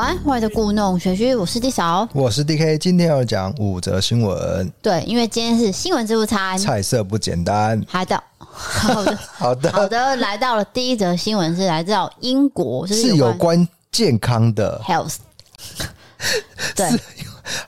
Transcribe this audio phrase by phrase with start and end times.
[0.00, 4.72] 安，欢迎的故弄玄虚，我是 D 嫂，我是 DK，今天要讲五则新闻。
[4.80, 7.78] 对，因为今天是新闻自助餐，菜色不简单。
[7.86, 15.16] 好的，好的，好的，好的，来到了第一则新闻是来自英国，是有，关健康的 health。
[16.74, 16.88] 对，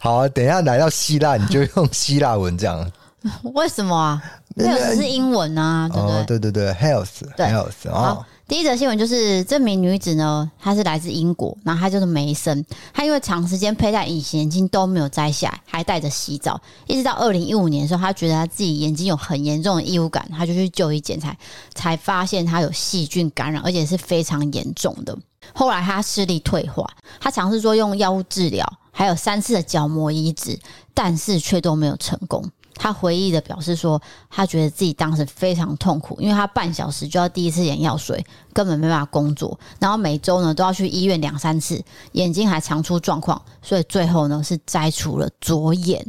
[0.01, 2.91] 好啊，等一下来到希腊，你就用希腊文这样。
[3.53, 4.23] 为什么啊
[4.57, 6.17] ？health 是英文啊，对不对？
[6.17, 8.25] 哦、对对对，health，对，health 哦。
[8.53, 21.35] 第一则新闻就是这名女子呢，她是来自英国，然后她就是梅森，她因为长时间佩戴隐形眼镜都没有摘下来，还戴着洗澡，一直到二零一五年的时候，她觉得她自己眼睛有很严重的异物感，她就去就医检查，
[21.73, 25.17] 才发现她有细菌感染，而且是非常严重的。
[25.55, 26.87] 后来她视力退化，
[27.23, 30.61] 她尝试说用药物治疗，还有三次的角膜移植，
[30.93, 32.45] 但是却都没有成功。
[32.75, 39.59] 他回忆的表示说，他觉得自己当时非常痛苦，因为他半小时就要滴一次眼药水，根本没办法工作。
[39.79, 41.81] 然后每周呢都要去医院两三次，
[42.13, 46.05] 眼睛还常出状况，所以最后呢是摘除了左眼。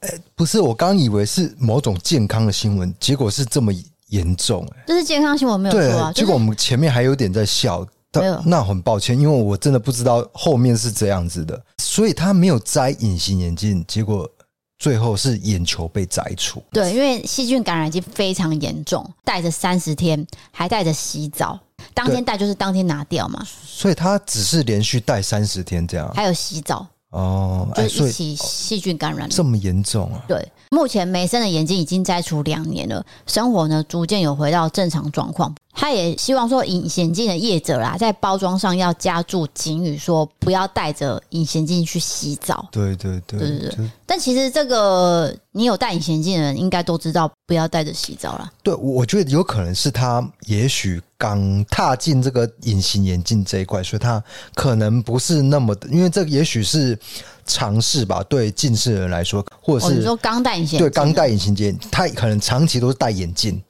[0.00, 3.72] 欸，不是，我刚以为是某种健康的新闻，结果是这么
[4.08, 4.66] 严重。
[4.86, 6.12] 这是健康新闻没有错啊。
[6.12, 14.28] 结果我们前面还有点在笑，没有，那很抱歉，因为我真的不知道后面是这样子的，所以他没有摘隐形眼镜，结果。
[14.78, 21.58] 最后是眼球被摘除，对，因为细菌感染已经非常严重，戴着三十天，还带着洗澡，
[21.92, 30.22] 当天戴就是当天拿掉嘛，所以他只是连续戴三十天这样，还有洗澡哦，就一起细菌感染这么严重啊？
[30.28, 35.52] 对，目前梅森的眼睛已经摘除两年了，生活呢逐渐有回到正常状况。
[35.80, 42.68] 他也希望说，隐形眼镜的业者啦，在包装上要加注警语，说不要戴着隐形眼镜去洗澡。
[42.72, 43.90] 对对对，对对对。
[44.04, 48.50] 但其实这个，你有戴隐形眼镜的人，应该都知道不要戴着洗澡啦。
[48.60, 54.20] 对，我觉得有可能是他也许刚踏进这个隐形眼镜这一块，所以他
[54.56, 56.98] 可能不是那么的，因为这也许是
[57.46, 58.20] 尝试吧。
[58.28, 63.62] 对近视的人来说，或者是、哦、你说刚戴隐形，对刚戴隐形眼镜，他可能长期都是戴眼镜。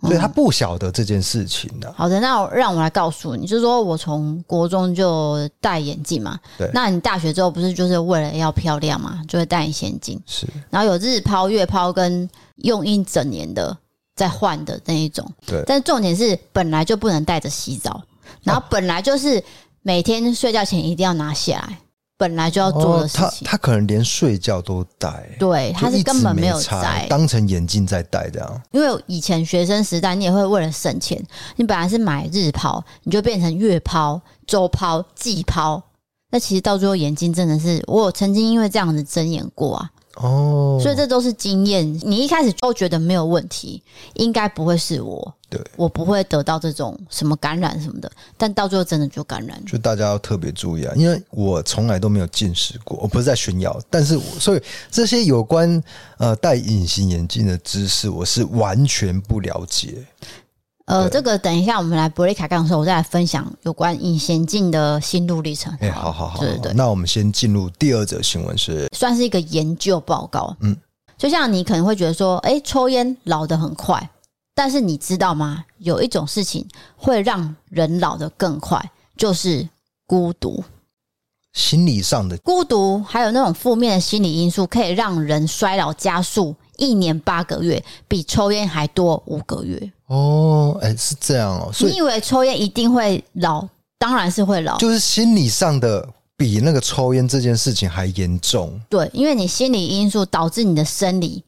[0.00, 1.98] 所以他不晓得这件事情的、啊嗯。
[1.98, 6.38] 好的，那我让我来告诉你，就是说我从国中就戴眼镜嘛。
[6.56, 6.70] 对。
[6.72, 10.20] 那你大学之后不是就是为了要漂亮嘛，就会戴隐形眼镜。
[10.24, 10.46] 是。
[10.70, 13.76] 然后有日抛、月抛跟用一整年的
[14.14, 15.28] 再换的那一种。
[15.44, 15.62] 对。
[15.66, 18.00] 但是重点是本来就不能戴着洗澡，
[18.44, 19.42] 然后本来就是
[19.82, 21.78] 每天睡觉前一定要拿下来。
[22.18, 28.62] 本来就要做的事情，哦、他他可能连睡觉都戴，对，他是根本没有摘，当成眼镜在戴这样。
[28.72, 31.24] 因为以前学生时代，你也会为了省钱，
[31.54, 35.80] 你本来是买日抛，你就变成月抛、周抛、季抛，
[36.30, 39.88] 那其实到最后眼睛真的是，我有曾经因为这样子睁眼过啊。
[40.18, 41.86] 哦，所以这都是经验。
[42.02, 43.82] 你一开始都觉得没有问题，
[44.14, 48.10] 应该不会是我，对，我不会得到这种什么感染什么的。
[48.36, 50.92] 但到最后真的就感染，就大家要特别注意啊！
[50.96, 55.82] 因为我从来都没有近视过，我不是在炫耀，但是我所以这些有关
[56.16, 60.04] 呃戴隐形眼镜的知识，我是完全不了解。
[60.88, 65.70] 呃，这个等一下我们来伯利卡杠的时候，我再来分享有关隐形镜的心路历程。
[65.80, 66.72] 哎，好好好，对对对。
[66.72, 70.56] 那我们先进入第二则新闻，是算是一个研究报告。
[70.60, 70.74] 嗯，
[71.18, 74.10] 就像你可能会觉得说，哎，抽烟老得很快，
[74.54, 75.62] 但是你知道吗？
[75.76, 78.82] 有一种事情会让人老得更快，
[79.14, 79.68] 就是
[80.06, 80.64] 孤独。
[81.52, 86.56] 心理上的孤独，还有那种负面的心理因素，可以让人衰老加速。
[86.78, 90.78] 一年八个月，比抽烟还多五个月哦！
[90.82, 91.70] 哎，是这样哦。
[91.72, 93.66] 所以你以为抽烟一定会老？
[93.98, 98.80] 当然是会老，就是心理上的比那个抽烟这件事情还严重。
[98.88, 101.42] 对，因为你心理因素导致你的生理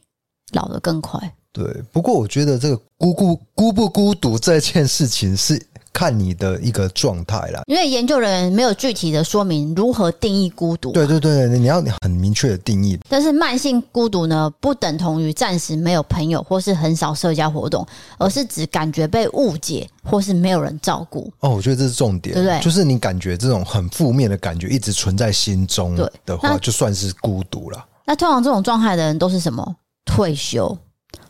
[0.52, 1.32] 老得更快。
[1.52, 5.60] 对，不过我觉得这个孤孤孤不孤独这件事情是
[5.92, 7.62] 看你的一个状态啦。
[7.66, 10.92] 因为研究人员没有具体的说明如何定义孤独。
[10.92, 12.98] 对对对，你要很明确的定义。
[13.08, 17.86] 但是慢性孤独呢，不等同于暂时没有朋友或是很少社交活动，
[18.18, 21.32] 而是指感觉被误解或是没有人照顾。
[21.40, 22.60] 哦，我觉得这是重点，对不对？
[22.60, 27.84] 就是你感觉这种很负面的感觉一直存在心中的话，就算是孤独了。
[28.06, 29.76] 那通常这种状态的人都是什么？
[30.04, 30.76] 退休。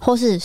[0.00, 0.41] 或是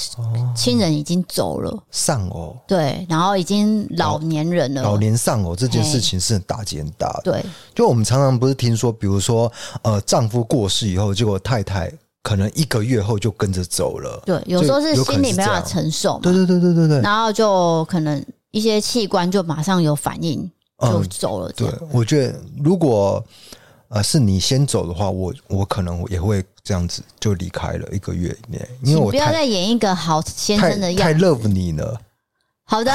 [0.56, 7.32] 亲人已经走了，丧偶，对，然后已经老年人了，老年丧偶这件事情是很打击很大的。
[7.32, 11.92] 对，就我们常常不是听说，比如说，呃，丈夫过世以后，结果太太
[12.22, 14.22] 可能一个月后就跟着走了。
[14.26, 16.20] 对，有时候是心里没办法承受。
[16.20, 17.02] 对对对对对对。
[17.02, 21.50] 然后就可能一些器官就马上有反应，就走了。
[21.54, 23.24] 对，我觉得如果。
[23.96, 31.98] 啊，是你先走的话，我我可能也会这样子就离开了一个月以内，因为我不要再演一个好先生的样子，太 love 你了。
[32.66, 32.92] 好的，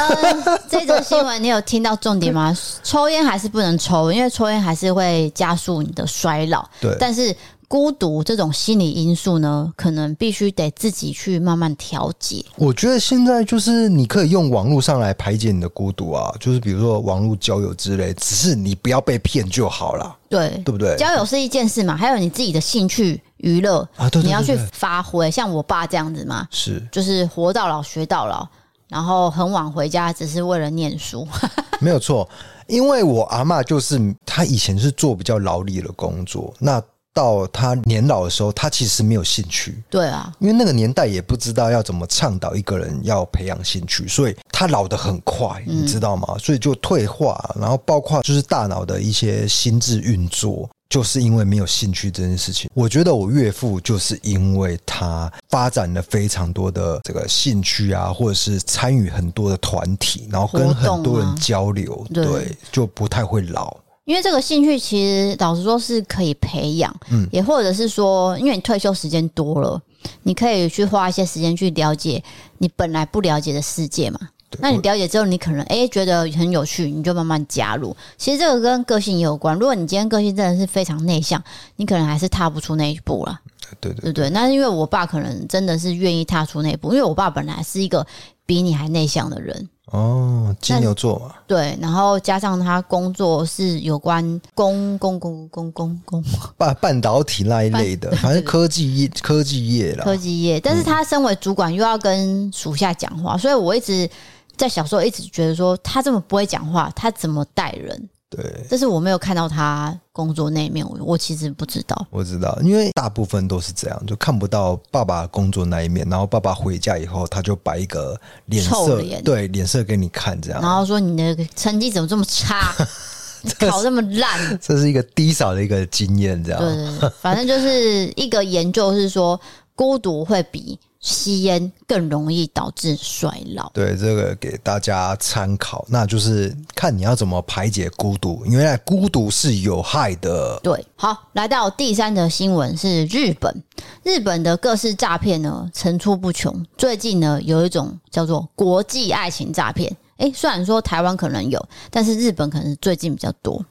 [0.69, 2.55] 这则新闻你有听到重点吗？
[2.85, 6.69] 抽烟还是不能抽，因为抽烟还是会加速你的衰老。
[6.81, 7.35] 对，但是。
[7.71, 12.45] 孤独这种心理因素呢，可能必须得自己去慢慢调节。
[12.57, 20.19] 我觉得现在就是你可以用网络上来排解你的孤独啊，就是比如说网络交友之类，只是你不要被骗就好了。
[20.29, 20.97] 对，对不对？
[20.97, 25.31] 交友是一件事嘛，还有你自己的兴趣娱乐啊，对，对，对，对，你要去发挥。
[25.31, 28.45] 像我爸这样子嘛，是，就是活到老学到老，
[28.89, 31.25] 然后很晚回家，只是为了念书。
[31.79, 32.29] 没有错，
[32.67, 33.97] 因为我阿嬷就是
[34.27, 36.83] 她以前是做比较劳力的工作，那。
[37.13, 39.83] 到他年老的时候，他其实没有兴趣。
[39.91, 46.29] 对啊，因为那个年代也不知道要怎么倡导一个人要培养兴趣，所以他老得很快，你知道吗？
[46.33, 52.71] 嗯、所以就退化，然后包括就是大脑的一些心智运作，就是因为没有兴趣这件事情。
[52.75, 63.77] 我觉得我岳父就是因为他发展了非常多的这个兴趣啊，或者是参与很多的团体，然后跟很多人交流，对，对，就不太会老。
[64.05, 69.81] 因为这个兴趣其实老实说是可以培养，嗯，也或者是说，因为你退休时间多了，
[70.25, 72.23] 你可以去花一些时间去了解
[72.59, 74.19] 你本来不了解的世界嘛。
[74.59, 77.97] 那你了解之后，你可能诶觉得很有趣，你就慢慢加入。
[78.17, 79.57] 其实这个跟个性也有关。
[79.57, 81.41] 如果你今天个性真的是非常内向，
[81.77, 83.41] 你可能还是踏不出那一步了。
[83.79, 88.05] 对对对对，那因为我爸可能真的是愿意踏出那一步，因为我爸本来是一个
[88.45, 89.69] 比你还内向的人。
[89.91, 94.23] 哦，金牛座嘛，对，然后加上他工作是有关
[94.55, 96.25] 工工工工工工
[96.57, 100.61] 半半导体那一类的，反正科技业科技业啦，科技业。
[100.61, 104.09] 但是他身为主管，又要跟属下讲话，嗯，所以我一直
[104.57, 108.09] 在小时候一直觉得说，他这么不会讲话，他怎么带人？
[108.31, 112.07] 对，但是我没有看到他工作那一面，我我其实不知道。
[112.11, 116.09] 我知道，因为大部分都是这样，就看不到爸爸工作那一面。
[116.09, 120.63] 然后爸爸回家以后，他就摆一个脸色，对，脸色给你看，这样。
[120.63, 122.73] 然后说你的成绩怎么这么差，
[123.69, 124.39] 考这么烂？
[124.63, 126.61] 这是一个低少的一个经验，这样。
[126.61, 129.41] 对对对，反正就是一个研究是说，
[129.75, 130.79] 孤独会比。
[131.01, 133.71] 吸烟更容易导致衰老。
[133.71, 140.61] 对，这个给大家参考，那就是看你要怎么排解孤独，因为孤独是有害的。
[140.63, 143.63] 对，好，来到第三则新闻是日本，
[144.03, 146.65] 日本的各式诈骗呢层出不穷。
[146.77, 153.65] 最近呢有一种叫做国际爱情诈骗，诶，虽然说台湾可能有，但是日本可能是最近比较多。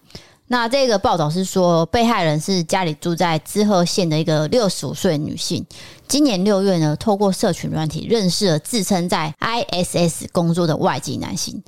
[0.51, 5.63] 那这个报道是说，被害人是家里住在滋贺县的一个六十五岁女性。
[6.07, 11.61] 今年六月呢，透过社群软体认识了自称在 ISS 工作的外籍男性。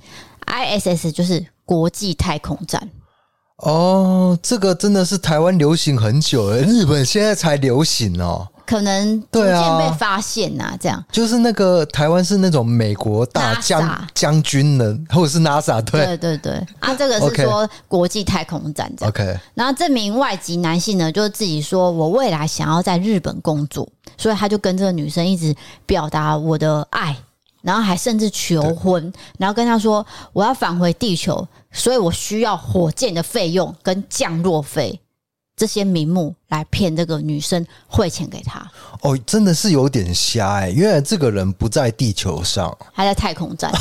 [0.47, 2.89] ISS 就是国际太空站。
[3.57, 8.47] 哦，这个真的是台湾流行很久了，日本现在才流行哦。
[8.71, 11.03] 可能逐渐被发现呐、啊，这样。
[11.11, 16.05] 就是那个台湾是那种美国大将将军的，或者是 NASA 对。
[16.05, 16.53] 对对对。
[16.79, 19.09] 啊，这个是说国际太空站这样。
[19.09, 23.85] OK，然后这名外籍男性呢，就自己说我未来想要在日本工作，
[24.17, 25.53] 所以他就跟这个女生一直
[25.85, 27.13] 表达我的爱，
[27.61, 35.01] 然后还甚至求婚，然后跟他说我要返回地球，所以我需要火箭的费用跟降落费。
[35.61, 38.67] 这些名目来骗这个女生汇钱给他
[39.01, 40.71] 哦，真的是有点瞎哎！
[40.71, 43.71] 原来这个人不在地球上，还在太空站。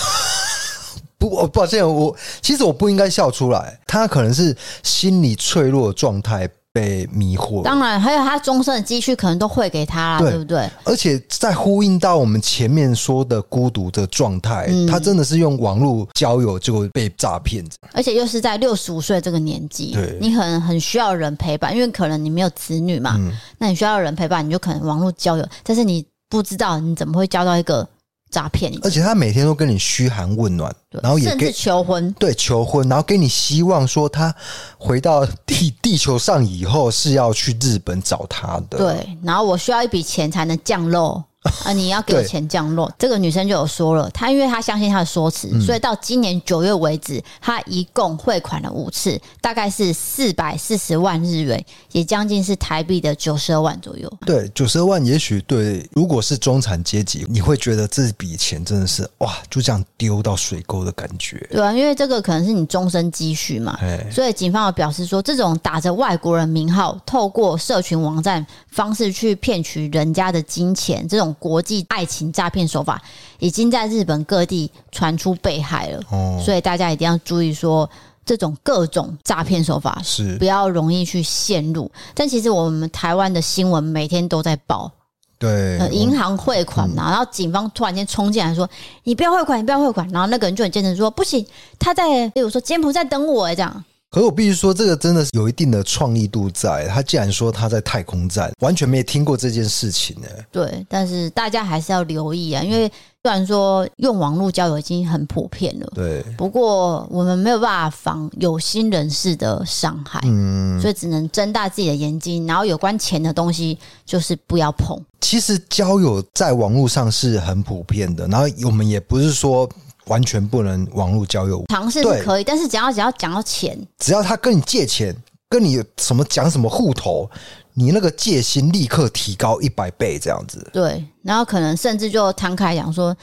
[1.17, 6.47] 不，抱歉，我其实我不应该笑出来，他可能是心理脆弱的状态。
[6.73, 10.71] 被迷惑，当然还有他终身的积蓄可能都汇给他了，对，不对？
[10.85, 27.87] 而且在呼应到我们前面说的孤独的状态，嗯，他真的是用网络交友就会被诈骗，而且又是在六十五岁这个年纪，对，你很很需要人陪伴，因为可能你没有子女嘛，嗯，那你需要人陪伴，你就可能网络交友，但是你不知道你怎么会交到一个
[28.31, 34.35] 诈骗，而且他每天都跟你嘘寒问暖，然后也给求婚，对求婚，然后给你希望说他
[34.79, 41.25] 回到地地球上以后是要去日本找他的，对，然后我需要一笔钱才能降落。
[41.65, 41.73] 啊！
[41.73, 54.13] 你要给我钱降落，这个女生就有说了，她因为她相信她的说辞，嗯、所以到今年九月为止，她一共汇款了五次，大概是四百四十万日元，也将近是台币的九十二万左右。
[54.27, 61.39] 对，九十二万，也许对，如果是中产阶级，你会觉得这笔钱真的是哇，就这样丢到水沟的感觉。
[61.51, 63.79] 对啊，因为这个可能是你终身积蓄嘛，
[64.13, 71.30] 所以警方有表示说，这种打着外国人名号，透过社群网站方式去骗取人家的金钱，这种。
[71.35, 73.01] 国际爱情诈骗手法
[73.39, 77.89] 已经在日本各地传出被害了，哦，所以大家一定要注意说，
[78.25, 81.91] 这种各种诈骗手法是不要容易去陷入。
[82.15, 84.91] 但其实我们台湾的新闻每天都在报，
[85.39, 88.69] 对，银行汇款呐，然后警方突然间冲进来说
[89.05, 91.45] ：“你不要汇款，你不要汇款。”然后那个人就很坚持说：“不行，
[91.79, 93.85] 他在，比如说柬埔寨等我。”哎，这样。
[94.11, 96.89] 可是我必须说，这个真的是有一定的创意度在。
[96.89, 100.27] 他既然说他在太空站，完全没听过这件事情呢。
[100.51, 102.89] 对，但是大家还是要留意啊，因为
[103.23, 115.01] 虽然说用网络交友已经很普遍了，对，不过我们没有办法防有心人士的伤害，嗯，所以只能睁大自己的眼睛，然后有关钱的东西就是不要碰。
[115.21, 119.71] 其实交友在网络上是很普遍的，然后我们也不是说。
[120.11, 125.17] 完全不能网络交友，尝试是可以，但是只要只要讲到钱，只要他跟你借钱，
[125.49, 127.31] 跟你什么讲什么户头，
[127.75, 130.69] 你那个戒心立刻提高一百倍，这样子。
[130.73, 133.17] 对，然后可能甚至就摊开讲说，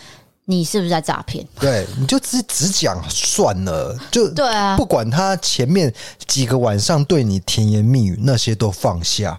[0.46, 1.46] 你是不是在诈骗？
[1.60, 5.94] 对，你就只只讲算了，就对啊，不管他前面
[6.25, 9.38] 几个晚上对你甜言蜜语，那些都放下。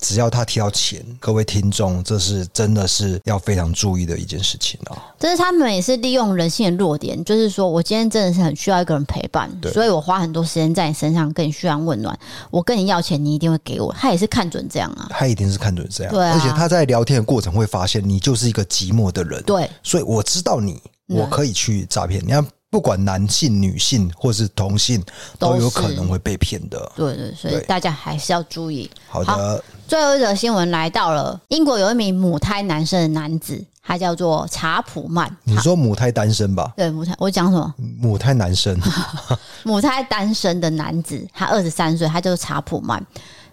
[0.00, 4.96] 只要他提到钱，各位听众，这是真的是要非常注意的一件事情哦！
[5.18, 12.18] 但是他们也是利用人性的弱点，就是说我今天真的是很需要一个人陪伴，所以我花很多时间在你身上，跟你嘘寒问暖。
[12.50, 13.94] 我跟你要钱，你一定会给我。
[13.98, 16.12] 他也是看准这样啊，他一定是看准这样。
[16.12, 22.24] 对啊，而且他在聊天的过程会发现你就是一个寂寞的人，对，所以我知道你，我可以去诈骗。
[22.24, 22.46] 你看。
[22.72, 25.02] 不管男性、女性或是同性，
[25.40, 26.92] 都有可能会被骗的。
[26.94, 28.88] 对对，所以大家还是要注意。
[29.08, 29.58] 好的好，
[29.90, 35.36] 最后一则新闻来到了英国，有一名母胎男生的男子，他叫做查普曼。
[35.42, 36.72] 你说母胎单身吧？
[36.76, 37.12] 对，母胎。
[37.18, 37.74] 我讲什么？
[37.98, 38.78] 母胎男生。
[39.64, 43.04] 母胎单身的男子，他二十三岁，他就是查普曼。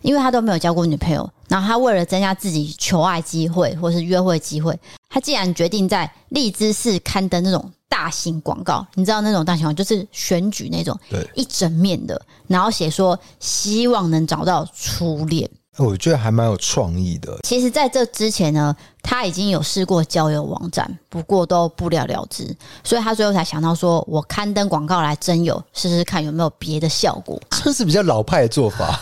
[0.04, 4.80] 因为他都没有交过女朋友，然后他为了增加自己求爱机会或是约会机会，
[5.10, 8.86] 他竟然决定在荔枝市刊登那种大型广告。
[8.94, 15.50] 你知道那种大型广告就是选举那种，对，一整面的，然后写说希望能找到初恋。
[15.78, 17.38] 我觉得还蛮有创意的。
[17.44, 27.40] 其实，在这之前呢，他已经有试过交友网站，不过都不了了之，所以他最后才想到说，我刊登广告来征友，试试看有没有别的效果。
[27.64, 29.00] 这是比较老派的做法。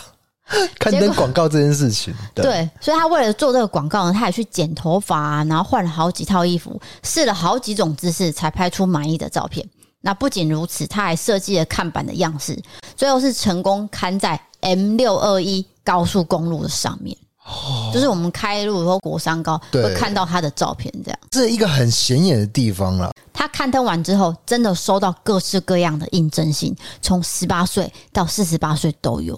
[0.78, 9.68] 刊登广告这件事情， 对，对，所以他为了做这个广告呢，他也去剪头发啊，然后换了好几套衣服，试了好几种姿势，才拍出满意的照片。
[10.06, 12.56] 那不仅如此，他还设计了看板的样式，
[12.94, 17.16] 最后是成功刊在 M 六二一高速公路的上面。
[17.44, 23.10] 哦，就是我们开路以后过山高会看到他的照片，这样是一个很显眼的地方了。
[23.32, 26.72] 他刊登完之后，真的收到各式各样的应征信，
[27.02, 29.36] 从十八岁到四十八岁都有。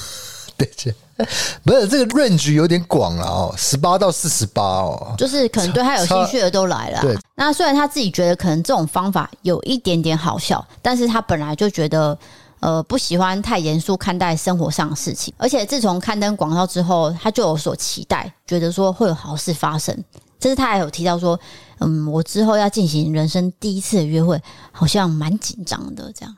[0.56, 0.70] 对，
[1.64, 7.00] 不是这个 range 有点广了哦，十八到四十八哦，就是可能对他有兴趣的都来了。
[7.00, 12.16] 对，那虽然他自己觉得可能这种方法有一点点好笑，但是他本来就觉得
[12.60, 19.96] 呃不喜欢太严肃看待生活上的事情，而且自从刊登广告之后，他就有所期待，觉得说会有好事发生。
[20.38, 21.40] 这是他还有提到说，
[21.78, 24.38] 嗯，我之后要进行人生第一次的约会，
[24.70, 26.36] 好像蛮紧张的这样。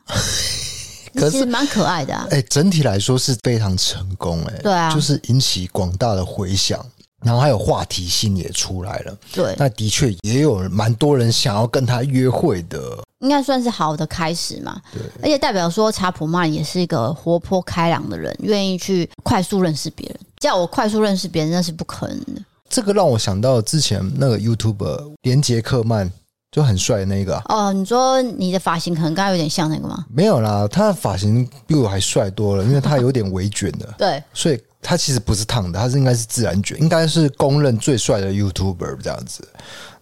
[1.15, 2.27] 可是蛮可爱的啊！
[2.31, 6.85] 哎，整体来说是非常成功哎，对啊，就是引起广大的回响，
[7.23, 9.17] 然后还有话题性也出来了。
[9.33, 12.79] 对，那的确也有蛮多人想要跟他约会的，
[13.21, 14.81] 应该算是好的开始嘛。
[14.93, 20.19] 对，而且代表说查普曼也是一个活泼开朗的人，愿意去快速认识别人。
[20.38, 22.43] 叫我快速认识别人那是不可能的。
[22.69, 26.12] 这个让我想到之前那个 YouTuber 连杰克曼。
[26.50, 30.07] 就很帅的那个、啊、哦，你说你的发型可能刚刚有点像那个吗？
[30.11, 33.87] 没有啦，他的发型比我还帅多了，因为他有点微卷的。
[33.99, 39.47] 对，所以他其实不是烫的，他是应该是自然卷，应该是公认最帅的 YouTuber 这样子。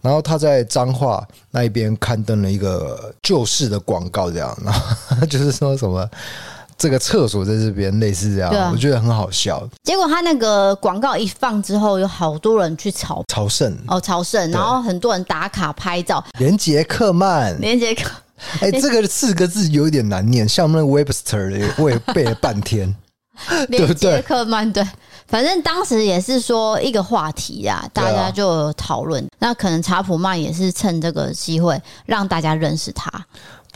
[0.01, 6.09] 然后他在彰化那一边刊登了一个旧式的广告，这样，然后 就是说什么
[6.77, 9.67] 这个厕所在这边，类似这样，对啊我觉得很好笑。
[9.83, 16.23] 结果他那个广告一放之后，有好多人去朝朝圣哦朝圣，然后很多人打卡拍照。
[16.37, 18.11] 连杰克曼，连杰克，
[18.61, 22.95] 哎、欸，这个四个字有点难念，像那个 Webster 的，我也背了半天。
[23.69, 24.83] 连杰克曼对，
[25.27, 29.23] 反正当时也是说一个话题呀，大家就有讨论。
[29.37, 33.11] 那可能查普曼也是趁这个机会让大家认识他。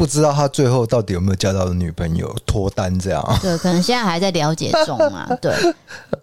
[0.02, 3.24] 不知道他最后到底有没有交到女朋友脱单这样？
[3.40, 5.30] 对，可能现在还在了解中啊。
[5.40, 5.54] 对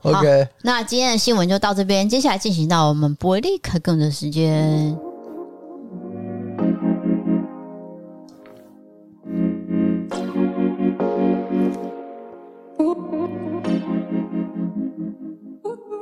[0.02, 0.49] ，OK。
[0.62, 4.99] 那今天的新闻就到这边，接下来进行到我们不会立刻更的时间。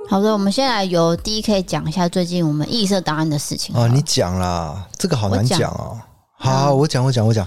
[0.09, 3.76] 好的，我们先来由 DK 讲一下最近我们异色档案的事情。
[3.76, 6.00] 哦，你讲啦，这个好难讲哦。
[6.38, 7.47] 好，好，我讲，我讲，我讲。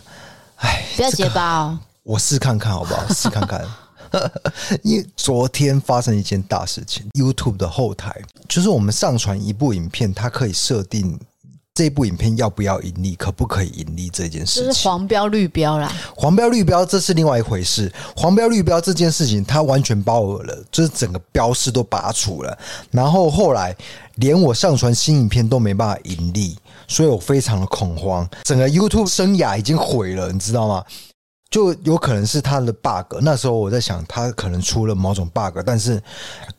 [0.57, 1.79] 哎，不要结巴哦。
[2.03, 3.07] 我试看看好不好？
[3.13, 3.63] 试看看。
[4.81, 8.11] 因为昨天发生一件大事情，YouTube 的后台
[8.47, 11.19] 就是我们上传一部影片，它可以设定
[11.75, 14.65] 这部影片要不要盈利，可不可以盈利这件事情。
[14.65, 17.93] 就是黄标绿标啦，黄标绿标这是另外一回事。
[18.15, 22.57] 黄标绿标这件事情，它完全包额了，就是整个标示都拔除了。
[22.89, 23.75] 然后后来
[24.19, 26.57] 连我上传新影片都没办法盈利。
[26.87, 30.83] 所以我非常的恐慌，整个 YouTube 生涯已经毁了，你知道吗？
[31.51, 33.19] 就有可能是他的 bug。
[33.21, 36.01] 那时候我在想，他可能出了某种 bug，但是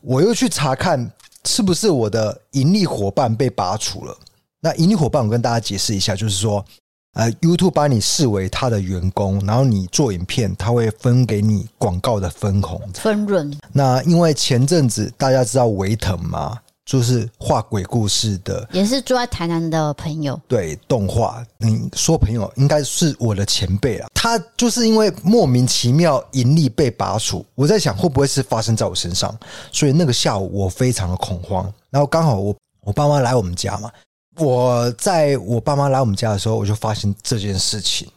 [0.00, 1.10] 我又去查看
[1.46, 4.16] 是不是我的盈利伙伴被拔除了。
[4.60, 6.64] 那盈利伙伴，我跟大家解释一下，就是说，
[7.14, 13.52] 呃，YouTube 把你视为他的员工，然后你做影片，他会分给你广告的分红、分润。
[13.72, 16.58] 那因为前阵子大家知道维腾吗？
[16.90, 20.36] 就是画鬼故事的，也是住在台南的朋友。
[20.48, 24.08] 对，动画，你说朋友应该是我的前辈啊。
[24.12, 29.32] 他就是因为莫名其妙盈利被拔除，我在想会不会是发生在我身上，
[29.70, 31.72] 所以那个下午我非常的恐慌。
[31.90, 33.88] 然后刚好我我爸妈来我们家嘛，
[34.38, 38.08] 我在我爸妈来我们家的时候，我就发现这件事情，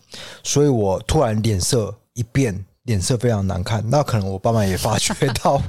[0.42, 3.88] 所以我突然脸色一变，脸色非常难看。
[3.88, 5.13] 那可能我爸妈也发觉
[5.44, 5.62] 到。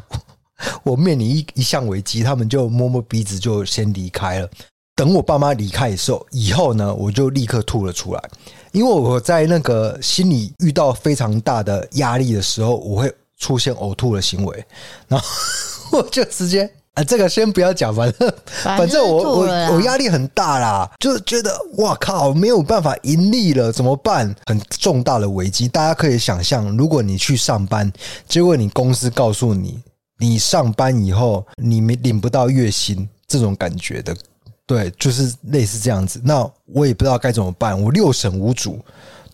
[0.82, 4.49] 我面临一一项危机，他们就摸摸鼻子就先离开了。
[4.96, 8.23] 等我爸妈离开的时候，以后呢，我就立刻吐了出来，
[8.70, 14.64] 因为我在那个心里遇到非常大的压力的时候，我会出现呕吐的行为，
[15.08, 15.26] 然后
[15.99, 24.32] 我就直接啊，这个先不要讲，反正反正我我我压力很大啦，就觉得哇靠，没有办法盈利了，怎么办？
[24.47, 27.93] 很重大的危机，大家可以想象，如果你去上班，
[28.28, 29.82] 结果你公司告诉你。
[30.18, 34.16] 你上班以后，你没领不到月薪，这种感觉的，
[34.64, 36.20] 对，就是类似这样子。
[36.24, 38.78] 那我也不知道该怎么办，我六神无主，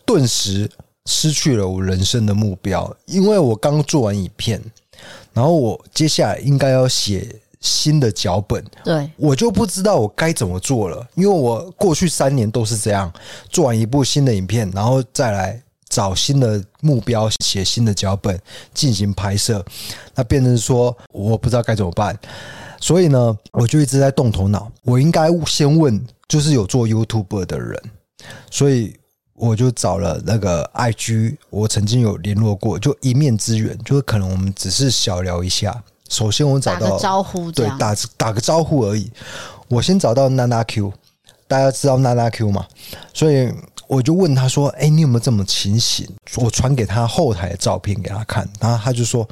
[0.05, 0.69] 顿时
[1.05, 2.97] 失去了我人生的目标。
[3.07, 4.61] 因为我刚做完影片，
[5.33, 11.07] 然后我接下来应该要写新的脚本，对，我就不知道我该怎么做了。
[11.15, 13.13] 因为我过去三年都是这样，
[13.51, 15.63] 做完一部新的影片，然后再来。
[15.91, 18.41] 找新的目标，写新的脚本，
[18.73, 19.63] 进行拍摄，
[20.15, 22.17] 那变成说我不知道该怎么办，
[22.81, 24.71] 所以呢，我就一直在动头脑。
[24.85, 27.83] 我应该先问，就是有做 YouTube 的人，
[28.53, 28.97] 所以
[29.35, 35.83] 我就找了那个 IG，我曾经有联络过，就一面之缘，就是可能我们只是小聊一下。
[36.09, 39.11] 首先我找到打个招呼，对，打打个招呼而已。
[39.67, 40.93] 我先找到娜娜 Q，
[41.49, 42.65] 大家知道娜娜 Q 嘛？
[43.13, 43.53] 所以。
[43.91, 49.29] 我就问他说：“哎，你有没有这么情形？”我传给他后台的照片给他看，然后他就说：“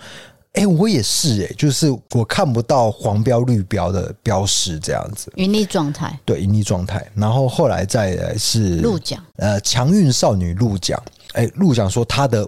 [0.55, 7.09] 哎，我也是哎，就是我看不到黄标绿标的标识这样子，盈利状态，对，盈利状态。
[7.15, 11.01] 然后后来再来是鹿讲，呃，强运少女鹿讲，
[11.35, 12.45] 哎，陆讲说他的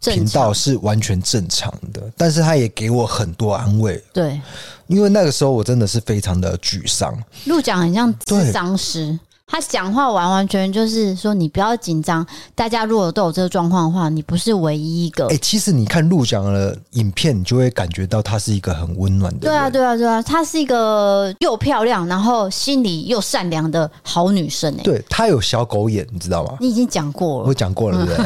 [0.00, 4.40] 频道是完全正常的，但是他也给我很多安慰，对，
[4.88, 7.16] 因为那个时候我真的是非常的沮丧。
[7.44, 9.16] 鹿讲很像咨商师。”
[9.52, 12.26] 他讲话完完全全就是说，你不要紧张。
[12.54, 15.26] 大家如果都有这个状况的话，你不是唯一一个。
[15.26, 19.40] 哎、欸，其实你看陆讲的影片，你就会感觉到她是一个很温暖的。
[19.40, 24.74] 对啊，对啊，对啊，她是一个又漂亮，然后心里又善良的好女生。
[24.78, 26.56] 哎，对，她有小狗眼，你知道吗？
[26.58, 28.22] 你已经讲过了，我讲过了，对不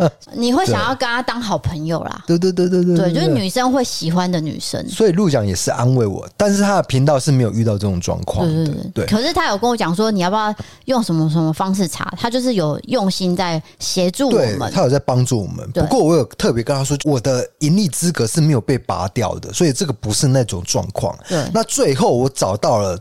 [0.00, 0.10] 对？
[0.34, 2.24] 你会想要跟她当好朋友啦？
[2.26, 4.82] 对对对对对，对，就是女生会喜欢的女生。
[4.88, 8.54] 所以陆讲也是安慰我，但是他的频道是没有遇到这种状况的。
[8.54, 10.54] 对对对，对，可是他有跟我讲说，你要不要
[10.86, 12.12] 用什么什么方式查？
[12.18, 15.70] 他就是有用心在协助我们，他有在帮助我们。
[15.72, 21.16] 不过我有特别跟他说，我的盈利资格是没有被拔掉的，所以这个不是那种状况。
[21.28, 22.98] 对，那最后我找到了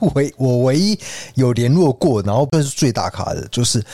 [0.14, 0.98] 唯我唯一
[1.34, 3.84] 有联络过，然后更是最大咖的，就是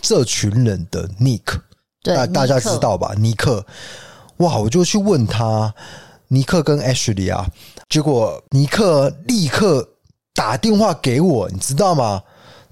[0.00, 1.42] 这群人的 Nick。
[2.02, 3.14] 对大大家知道吧？
[3.16, 3.64] 尼克，
[4.36, 5.74] 哇，我就去问他，
[6.28, 7.48] 尼克跟 Ashley 啊，
[7.88, 9.88] 结果尼克立刻
[10.34, 12.22] 打电话给我，你知道吗？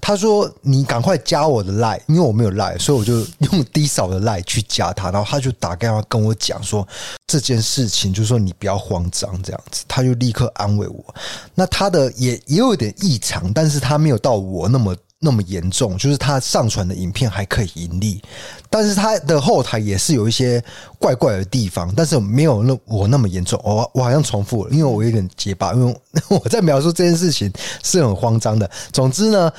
[0.05, 5.09] 他说：“你赶快加我的 line，因为我没有 line，所以我就用低扫的 line 去加他。
[5.09, 6.85] 然后他就打电话跟我讲说
[7.25, 9.85] 这件事情，就是说你不要慌张这样子。
[9.87, 11.15] 他就立刻安慰我。
[11.55, 14.93] 那他的也也有点异常，但是他没有到我那么
[15.23, 18.21] 那么严重，就是他上传的影片还可以盈利，
[18.69, 20.63] 但是他的后台也是有一些
[20.99, 23.59] 怪怪的地方，但是没有那我那么严重。
[23.63, 25.95] 我我好像重复了，因为我有点结巴，因为
[26.27, 27.51] 我在描述这件事情
[27.83, 28.69] 是很慌张的。
[28.91, 29.51] 总之呢。”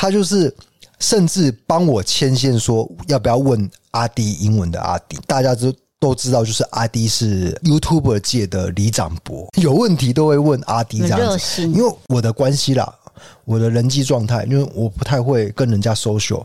[0.00, 0.54] 他就是
[1.00, 11.62] 甚至帮我牵线，说要不要问阿迪英文的阿迪，大家都都知道，就是阿迪是 YouTuber 界的李长博，有问题都会问阿迪这样子。
[11.62, 12.94] 因为我的关系啦，
[13.44, 16.44] 我的人际状态，因为我不太会跟人家 social，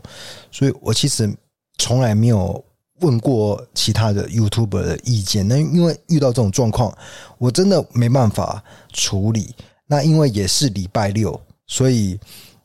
[0.50, 1.32] 所以我其实
[1.78, 2.64] 从来没有
[3.00, 5.46] 问过其他的 YouTuber 的意见。
[5.46, 6.96] 那因为遇到这种状况，
[7.38, 9.54] 我真的没办法处理。
[9.86, 12.18] 那因为也是礼拜六，所以。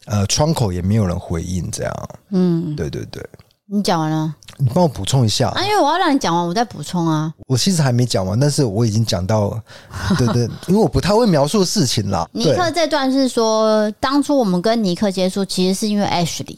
[0.06, 2.10] 呃，窗口也没有人回应，这样。
[2.32, 3.24] 嗯，对对对。
[3.72, 4.34] 你讲完了？
[4.58, 7.32] 你帮我补充一下啊，因为我要让你讲完，我再补充啊。
[7.48, 9.62] 我其实还没讲完，但是我已经讲到，
[10.18, 12.28] 对对，因为我不太会描述事情啦。
[12.34, 16.58] 尼克这段是说，当初我们跟尼克接触，其实是因为 Ashley。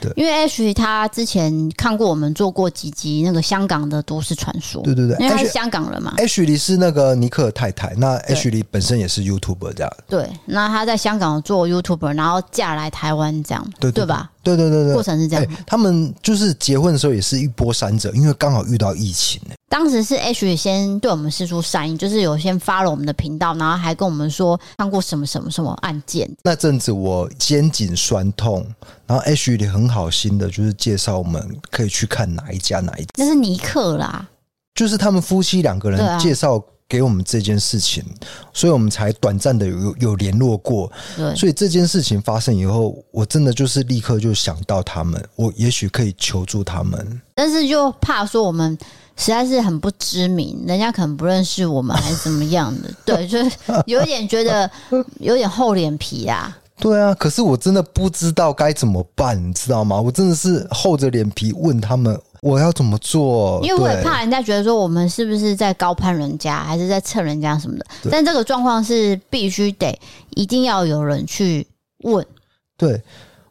[0.00, 6.14] 对，因为 Ashley 他之前看过我们做过几集那个香港的都市传说，对对对，因为他是香港人嘛。
[6.18, 9.92] Ashley 是那个尼克的太太，那 Ashley 本身也是 YouTuber 这样。
[10.08, 14.30] 对，那他在香港做 YouTuber，然后嫁来台湾这样，对对，对吧？
[14.42, 15.44] 对对对对，过程是这样。
[15.44, 19.40] 欸，他们就是结婚的时候也是一波三折，因为刚好遇到疫情。
[19.68, 26.30] 当时是 H 先对我们施出善意，就是有先发了我们的频道，然后还跟我们说看过什么什么什么案件。
[26.42, 28.66] 那阵子我肩颈酸痛，
[29.06, 33.08] 然后 H 也很好心的，就是介绍我们可以去看哪一家哪一家。
[33.16, 34.28] 那是尼克啦，
[34.74, 36.62] 就是他们夫妻两个人介绍。
[36.92, 38.04] 给我们这件事情，
[38.52, 40.92] 所以我们才短暂的有有联络过。
[41.16, 47.18] 对，所以这件事情发生以后，我真的就是立刻就想到他们，我也许可以求助他们。
[47.34, 48.76] 但是就怕说我们
[49.16, 52.90] 实在是很不知名，人家可能不认识我们，还是怎么样的？
[53.06, 54.70] 对，就是有点觉得
[55.18, 56.54] 有点厚脸皮啊。
[56.78, 59.98] 对啊，可是我真的不知道该怎么办，你知道吗？
[59.98, 62.20] 我真的是厚着脸皮问他们。
[62.42, 63.60] 我要怎么做？
[63.62, 67.86] 因为我也怕人家觉得说我们是不是在高攀人家，还是在蹭人家什么的。
[68.10, 69.96] 但这个状况是必须得
[70.30, 71.64] 一定要有人去
[71.98, 72.26] 问。
[72.76, 73.00] 对，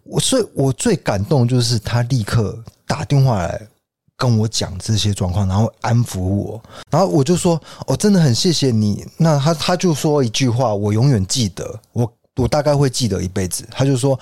[0.03, 3.61] 我所以，我最感动就是他立刻打电话来
[4.17, 13.65] 跟我讲这些状况，然后安抚我，然后我就说：“哦真的很谢谢你。”那他他就说一句话，我永远记得，我我大概会记得一辈子。
[13.71, 14.19] 他就说。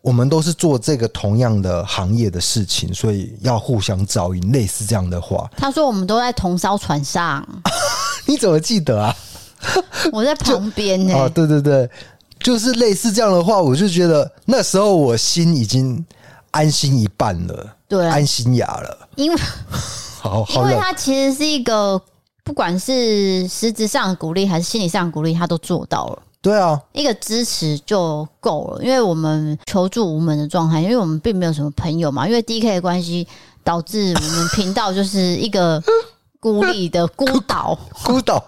[0.00, 5.50] 我们都是做这个同样的行业的事情，所以要互相照应，类似这样的话。
[5.56, 7.46] 他说：“我们都在同艘船上。
[8.24, 9.14] ”你怎么记得啊？
[10.12, 11.20] 我在旁边呢、欸。
[11.20, 11.90] 哦，对对对，
[12.38, 16.04] 就是类似这样的话，我就觉得那时候我心已经
[16.52, 19.08] 安心一半了，对，安心哑了。
[19.16, 19.36] 因为，
[20.22, 22.00] 好，好，因为他其实是一个，
[22.44, 26.22] 不管是实质上的鼓励还是心理上的鼓励，他都做到了。
[26.40, 32.26] 对啊，一个支持就够了，因为我们求助无门的状态，因为我们并没有什么朋友嘛。
[32.26, 33.26] 因为 DK 的关系，
[33.64, 35.82] 导致我们频道就是一个
[36.40, 38.42] 孤立的孤岛， 孤岛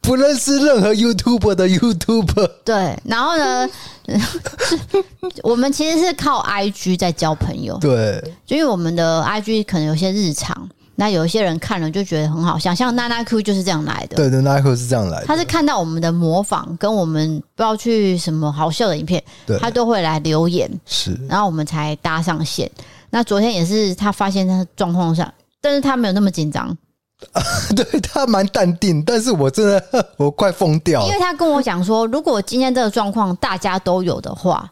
[0.00, 2.50] 不认识任何 YouTuber 的 YouTuber。
[2.64, 3.68] 对，然后呢，
[5.42, 7.78] 我们其实是靠 IG 在交朋友。
[7.78, 10.68] 对，就因为我们的 IG 可能有些日常。
[10.96, 14.16] 那有一些人看了就觉得很好笑，像娜娜 Q 就是这样来的。
[14.16, 15.26] 对对，娜娜 Q 是这样来的。
[15.26, 19.22] 他是看到我们的模仿，跟我们不知道去什么好笑的影片，
[19.60, 20.70] 他都会来留言。
[20.86, 22.70] 是，然后我们才搭上线。
[23.10, 26.76] 那昨天也是他发现他状况下，但是他没有那么紧张。
[27.74, 31.06] 对，他蛮淡定，但是我真的我快疯掉了。
[31.06, 34.70] 因为他跟我讲说，如果今天这个状况大家都有的话，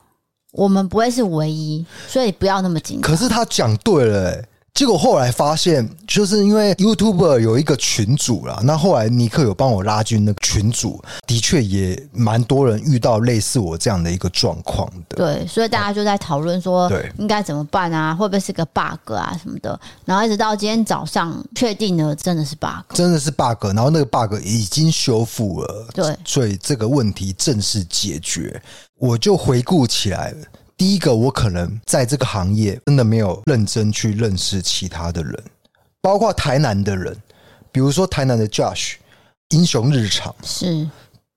[0.52, 3.10] 我们不会是唯一，所以不要那么紧张。
[3.10, 15.16] 可是他讲对了，欸，结果后来发现，就是因为 YouTuber 有一个群组啦，那后来尼克有帮我拉进那个群组，的确也蛮多人遇到类似我这样的一个状况的。
[15.16, 18.14] 对，所以大家就在讨论说，对，应该怎么办啊？
[18.14, 19.78] 会不会是个 bug 啊什么的？
[20.06, 25.86] 然后一直到今天早上，确定了真的是 bug，真的是 bug，然后那个 bug 已经修复了。
[25.92, 28.60] 对，所以这个问题正式解决。
[28.98, 30.36] 我就回顾起来了。
[30.82, 35.32] 第一个，我可能在这个行业真的没有认真去认识其他的人，
[36.00, 37.16] 包括台南的人，
[37.70, 38.94] 比如说台南的 Josh、
[39.50, 40.90] 英雄日常是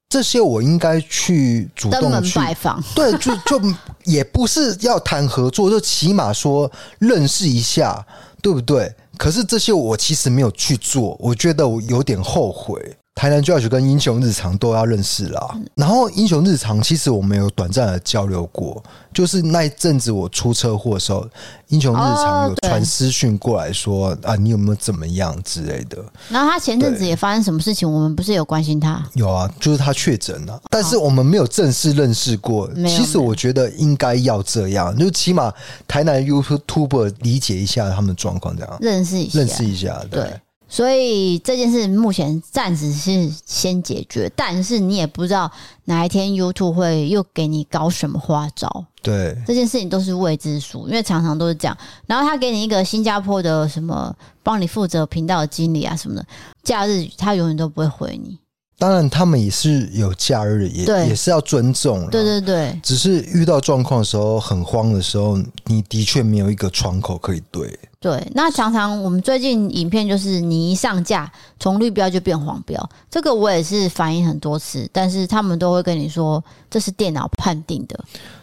[0.09, 2.83] 这些，我应该去主动去拜访。
[2.95, 3.61] 对，就就
[4.05, 8.03] 也不是要谈合作，就起码说认识一下。
[8.41, 8.93] 对不对？
[9.17, 12.95] 可是这些我其实没有去做，我觉得我有点后悔。
[13.15, 21.25] 台南 Judge 跟英雄日常都要认识啦，嗯、然后英雄日常其实我们有短暂的交流过，就是那一阵子我出车祸的时候，
[21.69, 25.97] 英雄日常有传私讯过来说、哦、啊，你有没有怎么样之类的。
[26.27, 29.01] 然后他前阵子也发生什么事情，我们不是有关心他？
[29.13, 32.69] 有啊，就是他确诊了，但是我们没有正式认识过。
[32.85, 35.51] 其实我觉得应该要这样，就起码
[35.87, 40.21] 台南 YouTuber 理解一下他们的状况，这样认识一下，认识一下，对。
[40.21, 40.41] 对
[40.75, 45.49] 所以这件事目前暂时是先解决，但是你也不知道
[45.85, 48.85] 哪一天 YouTube 会又给你搞什么花招。
[49.01, 51.77] 对，这件事情都是未知数，因为常常都是这样。
[52.07, 56.27] 然后他给你一个新加坡的什么帮你负责频道的经理啊什么的，
[56.61, 58.37] 假日他永远都不会回你。
[58.77, 62.05] 当然，他们也是有假日，也对也是要尊重。
[62.09, 67.79] 对对对，只是遇到状况的时候，很慌的时候，你的确没有一个窗口可以对。
[68.01, 77.97] 对，那常常我们最近影片就是你一上架，从绿标就变黄标，这个我也是反映很多次，但是他们都会跟你说这是电脑判定的。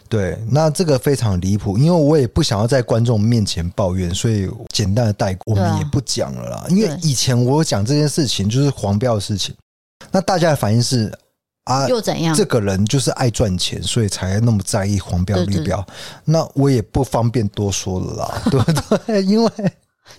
[0.09, 6.65] 对，那这个非常离谱，因为我也不想要在观众面前抱怨，所以简单的带过，我们也不讲了啦。
[6.69, 9.55] 因为以前我讲这件事情就是黄标的事情。
[10.11, 11.11] 那大家的反应是
[11.65, 12.35] 啊，又怎样？
[12.35, 15.85] 这个人就是爱赚钱，所以才那么在意黄标绿标。
[16.25, 19.23] 那我也不方便多说了啦， 对不对？
[19.23, 19.49] 因为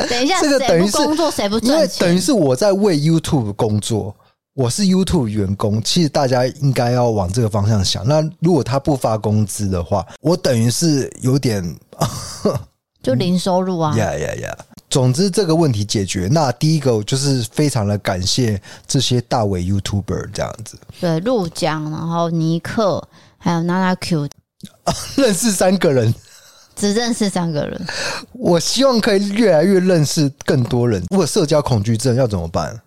[0.08, 1.58] 等一下，这个等于是工作谁不？
[1.58, 4.16] 因为等于是我在为 YouTube 工作，
[4.54, 5.82] 我是 YouTube 员工。
[5.82, 8.06] 其实大家应该要往这个方向想。
[8.08, 11.62] 那如果他不发工资的话，我等于是有点
[13.02, 13.94] 就零收入啊。
[13.96, 14.58] 呀呀呀！
[14.94, 20.78] 总之这个问题解决，那第一个就是非常的感谢这些大伟 YouTuber 这样子。
[21.00, 23.02] 对，陆江，然后尼克，
[23.36, 24.28] 还有娜娜 Q，
[25.18, 26.14] 认识三个人，
[26.76, 27.84] 只认识三个人。
[28.34, 31.02] 我希望可以越来越认识更多人。
[31.10, 32.80] 如果社交恐惧症要怎么办？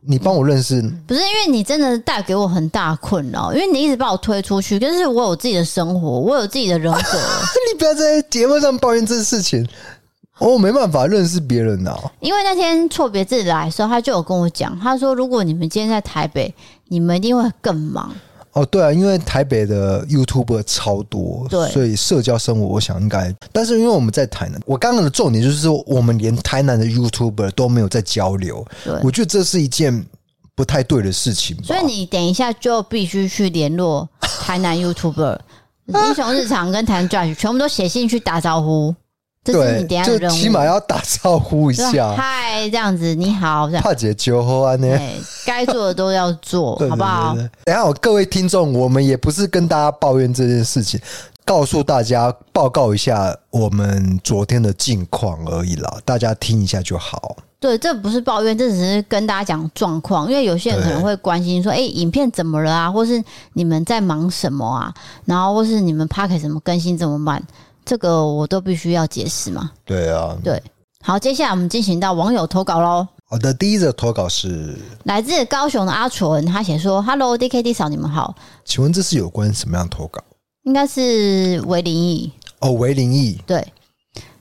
[0.00, 0.80] 你帮我认识？
[1.06, 7.00] 不是因为你真的带给我很大困扰，因为你一直把我推出去，但是我有自己的生活，我有自己的人格。
[7.70, 9.68] 你不要在节目上抱怨这事情。
[10.38, 16.54] 我、哦、没办法认识别人呐、啊，因为那天错别字来的时候，他就有跟我讲，他说如果你们今天在台北，
[16.88, 18.14] 你们一定会更忙。
[18.52, 30.04] 哦，对啊，因为台北的 YouTuber 超多，对，所以社交生活我想应该，但是因为我们在台南，我刚刚的重点就是说，我们连台南的 YouTuber 都没有在交流，对，我觉得这是一件
[30.56, 31.56] 不太对的事情。
[31.62, 35.38] 所以你等一下就必须去联络 台南 YouTuber，
[35.86, 38.94] 英雄日常跟台南 Judge 全部都写信去打招呼。
[39.52, 44.98] 对，就起码要打招呼一下，嗨，这样子，你好，帕姐酒后安呢？
[45.46, 47.34] 该做的都要做， 好不好？
[47.64, 51.00] 等下，各位听众，我们也不是跟大家抱怨这件事情，
[51.44, 57.36] 告诉大家报告一下我们昨天的近况而已啦，大家听一下就好。
[57.60, 62.88] 对，这不是抱怨，这只是跟大家讲状况，因为有些人可能会关心说，哎，影片怎么了啊？
[62.88, 63.20] 或是
[63.54, 64.94] 你们在忙什么啊？
[65.24, 67.42] 然后或是你们 Podcast 怎么更新这么慢？
[67.88, 69.70] 这个我都必须要解释嘛？
[69.86, 70.62] 对啊，对。
[71.02, 73.08] 好，接下来我们进行到网友投稿喽。
[73.24, 80.22] 好的，第一则投稿是来自高雄的阿纯，他写说：“Hello，DKD 嫂，你们好，请问这是有关什么样的投稿？
[80.64, 83.40] 应该是为灵异哦，为灵异。
[83.46, 83.66] 对，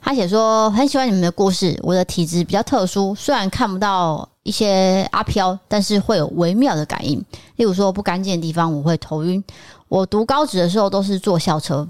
[0.02, 1.80] 他写说很喜欢你们的故事。
[1.84, 7.18] 我的体质比较特殊，虽然看不到一些阿飘，但是会有微妙的感应。
[7.56, 9.42] 例如说不干净的地方，我会头晕。
[9.88, 11.88] 我读高职的时候都是坐校车。”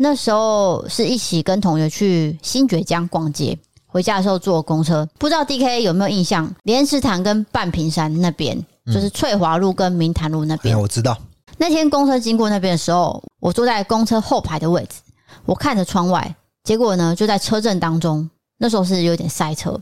[0.00, 6.48] 那时候是一起跟同学去新堀江逛街，回家的时候坐公车，不知道 DK 有没有印象？
[6.62, 8.56] 莲池潭跟半屏山那边，
[8.86, 10.72] 就是翠华路跟明潭路那边。
[10.76, 11.18] 嗯，我知道。
[11.56, 15.00] 那天公车经过那边的时候，我坐在公车后排的位置，
[15.44, 16.32] 我看着窗外，
[16.62, 19.76] 结果呢就在车阵当中，那时候是有点塞车，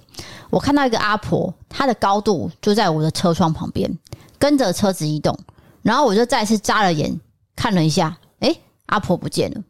[0.48, 3.98] 我看到一个阿婆，她的高度就在我的车窗旁边，
[4.38, 5.38] 跟着车子移动，
[5.82, 7.20] 然后我就再次眨了眼，
[7.54, 9.60] 看了一下，诶，阿婆不见了。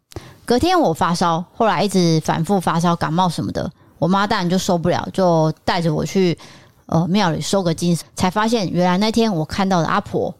[0.47, 6.39] 隔天我发烧，后来一直反复发烧、感冒什么的，我妈当然就受不了，就带着我去
[6.87, 10.33] 呃庙里收个金，才发现原来那天我看到的阿婆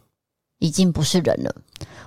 [0.61, 1.53] 已经不是人了。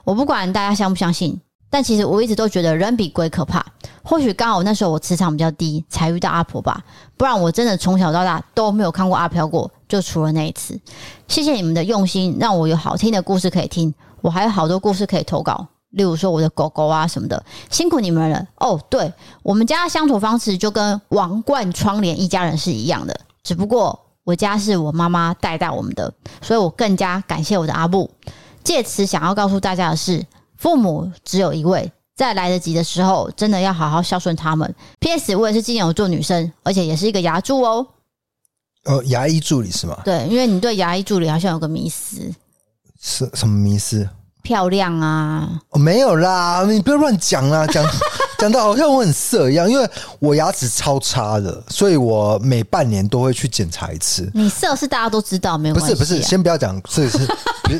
[0.06, 3.66] 我不管大家相不相信，但其实我一直都觉得人比鬼可怕。
[4.02, 6.82] 或许刚好那时候我磁场比较低，才遇到阿婆吧，
[7.18, 10.80] 不然我真的从小到大都没有看过阿飘过，就除了那一次。
[11.28, 15.68] 谢谢你们的用心，让我有好听的故事可以听，我还有好多故事可以投稿。
[15.92, 18.80] 例如说我的狗狗啊什么的，辛苦你们了哦。
[18.90, 19.12] 对，
[19.44, 28.10] 我们家的相处方式就跟王冠窗帘一家人是一样的，只不过我家是我妈妈带大我们的，所以我更加感谢我的阿布。
[28.64, 30.24] 借此想要告诉大家的是，
[30.58, 34.76] 父母只有一位，在来得及的时候，真的要好好孝顺他们。
[35.00, 35.36] P.S.
[35.36, 37.88] 我也是金牛座女生，而且也是一个牙助哦。
[38.84, 40.00] 呃，牙医助理是吗？
[40.06, 42.32] 对，因为你对牙医助理好像有个迷思，
[43.02, 44.08] 是什么迷思？
[44.42, 45.50] 漂亮啊？
[45.70, 47.86] 哦，没有啦，你不要乱讲啦，讲
[48.40, 49.70] 讲的好像我很色一样。
[49.70, 54.30] 因为我牙齿超差的，所以我每半年都会去检查一次。
[54.34, 55.76] 你色是大家都知道，没有。
[55.76, 57.20] 不是不是，先不要讲，是 是，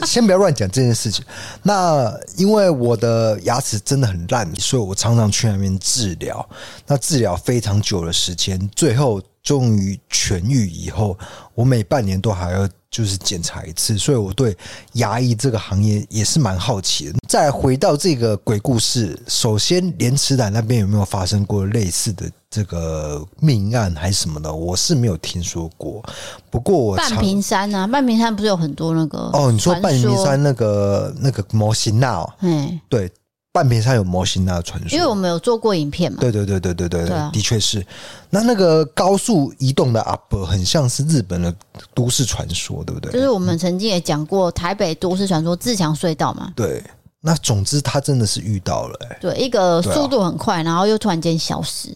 [0.06, 1.24] 先不要乱讲这件事情。
[1.64, 6.48] 那因为我的牙齿真的很烂，所以我常常去那边治疗。
[6.86, 9.22] 那治疗非常久的时间，最后。
[9.50, 11.18] 终于痊愈以后，
[11.56, 14.56] 我每半年都还要就是检查一次，所以我对
[14.94, 17.16] 牙医这个行业也是蛮好奇的。
[17.28, 24.54] 再回到这个鬼故事，首先莲池潭那边有没有发生过类似的这个命案还是什么的？
[24.54, 26.04] 我是没有听说过。
[26.52, 29.52] 不过我半屏山啊，半屏山不是有很多那个哦？
[29.52, 32.24] 你说半屏山那个那个模型啊？
[32.42, 33.12] 嗯，对。
[33.60, 36.18] 半屏山有模型的传说，因为我们有做过影片嘛。
[36.22, 37.86] 对对对对对对，对啊、的确是。
[38.30, 41.54] 那那个高速移动的阿伯，很像是日本的
[41.94, 43.12] 都市传说，对不对？
[43.12, 46.54] 就是我们曾经也讲过台北都市传说自强隧道嘛。
[46.56, 46.82] 对，
[47.20, 51.94] 那总之他真的是遇到了、欸，对，一个速度很快，然后又突然间消失，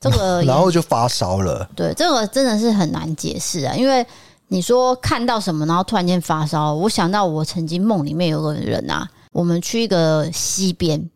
[0.00, 1.70] 这个 然后就发烧了。
[1.76, 4.04] 对，这个真的是很难解释啊，因为
[4.48, 9.08] 你说看到什么，然后突然间发烧，我想到我曾经梦里面有个人啊。
[9.36, 11.10] 我们去一个溪边，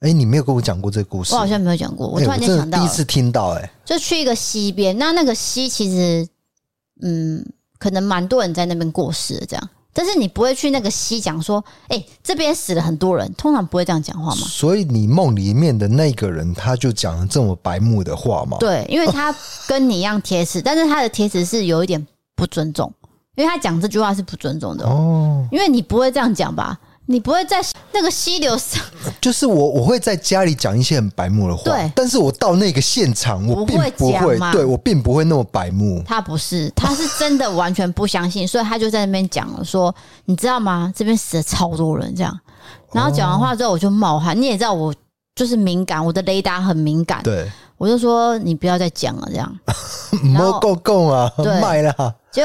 [0.00, 2.08] 哎，你没有跟我讲过这个故事，我好像没有讲过。
[2.08, 6.26] 我突然间想到，第一次听到，哎，就去一个溪边，那那个溪其实，
[7.02, 7.44] 嗯，
[7.78, 9.68] 可能蛮多人在那边过世的，这样。
[9.92, 14.46] 但是你不会去那个溪讲说，哎，这边死了很多人，通常不会这样讲话嘛。
[14.46, 18.56] 所以你梦里面的那个人，他就讲了这么白目的话嘛？
[18.60, 19.34] 对，因为他
[19.68, 22.90] 跟你一样贴齿， 但是他的贴齿是有一点不尊重，
[23.36, 26.80] 因为他讲这句话是不尊重的哦，因为你不会这样讲吧？
[27.06, 27.60] 你不会在
[27.92, 28.82] 那个溪流上，
[29.20, 36.02] 就是我我会在家里讲一些很白目的话，对，但是我到那个现场，我并不会，对我并不会那么白目。
[36.06, 39.94] 他不是，他是真的完全不相信， 所以他就在那边讲了，说
[40.26, 40.92] 你知道吗？
[40.94, 42.38] 这边死了超多人，这样。
[42.92, 44.40] 然后讲完话之后，我就冒汗。
[44.40, 44.94] 你也知道，我
[45.34, 47.22] 就是敏感，我的雷达很敏感。
[47.22, 49.58] 对，我就说你不要再讲了，这样。
[50.22, 52.14] 没够够啊，卖了。
[52.30, 52.44] 就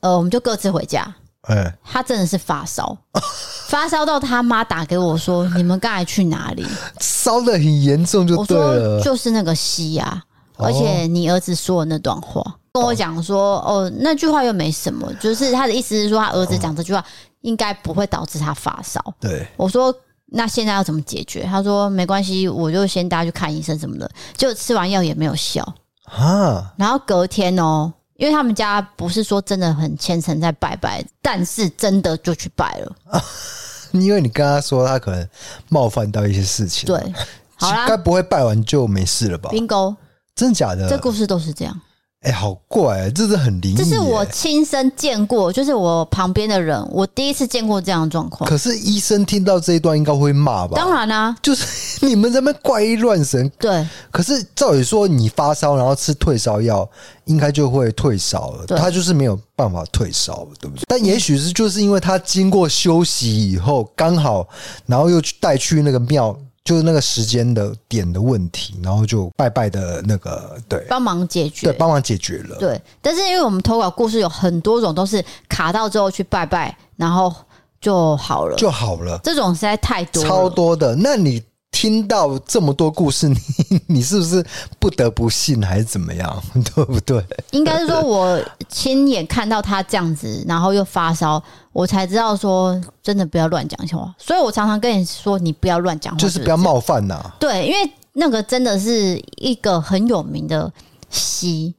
[0.00, 1.14] 呃，我们就各自回家。
[1.48, 2.96] 哎，他真的是发烧，
[3.68, 6.66] 发烧到他妈打给我说：“你们刚才去哪里？”
[7.00, 8.96] 烧的很严重，就对了。
[8.96, 10.22] 我说就是那个溪呀，
[10.56, 17.02] 而且你儿子说的那段话，跟我讲说：“哦，那句话又没什么，就是他的意思是说，他儿子讲这句话
[17.40, 19.94] 应该不会导致他发烧。”对，我说
[20.30, 25.62] ：“那现在要怎么解决？”他说：“没关系，我就先带他去看医生什么的。”就吃完药也没有效
[26.04, 26.74] 啊。
[26.76, 27.92] 然后隔天哦。
[28.18, 32.96] 因为他们家不是说真的很虔诚在拜拜，但是真的就去拜了。
[33.04, 33.24] 啊、
[33.92, 35.28] 因为你跟他说他可能
[35.68, 37.14] 冒犯到一些事情，对，
[37.54, 39.94] 好啦，该不会拜完就没事了吧？Bingo，
[40.34, 40.88] 真的假的？
[40.88, 41.80] 这故事都是这样。
[42.22, 43.76] 哎、欸，好怪、欸，这是很灵异。
[43.76, 48.50] 这是我亲身见过，就是我旁边的人，我第一次见过这样的状况。
[48.50, 50.72] 可是医生听到这一段应该会骂吧？
[50.74, 53.48] 当然啦、啊，就是你们这边怪异乱神。
[53.56, 53.86] 对。
[54.10, 56.88] 可是照理说，你发烧然后吃退烧药，
[57.26, 58.66] 应该就会退烧了。
[58.66, 60.82] 他就是没有办法退烧，对不对？
[60.88, 64.48] 但也许是就是因为他经过休息以后，刚好
[64.86, 66.36] 然后又去带去那个庙。
[66.68, 72.56] 就是那个时间的点的问题，然后就拜拜的那个对，帮忙解决，对，帮忙解决了。
[72.56, 77.34] 对，但是因为我们投稿故事有很多种，都是卡到之后去拜拜，然后
[77.80, 79.18] 就好了，就好了。
[79.24, 80.94] 这种实在太多，超多的。
[80.94, 83.36] 那你听到这么多故事，你
[83.86, 84.44] 你是不是
[84.78, 86.42] 不得不信，还是怎么样？
[86.74, 87.24] 对不对？
[87.52, 91.42] 应该是说我亲眼看到他这样子，然后又发烧。
[91.72, 97.32] 我才知道说，真的不要乱讲话，所以我常常跟你说，你不要乱讲话，就是不要冒犯呐。
[97.38, 100.72] 对，因为那个真的是一个很有名的
[101.08, 101.72] 溪，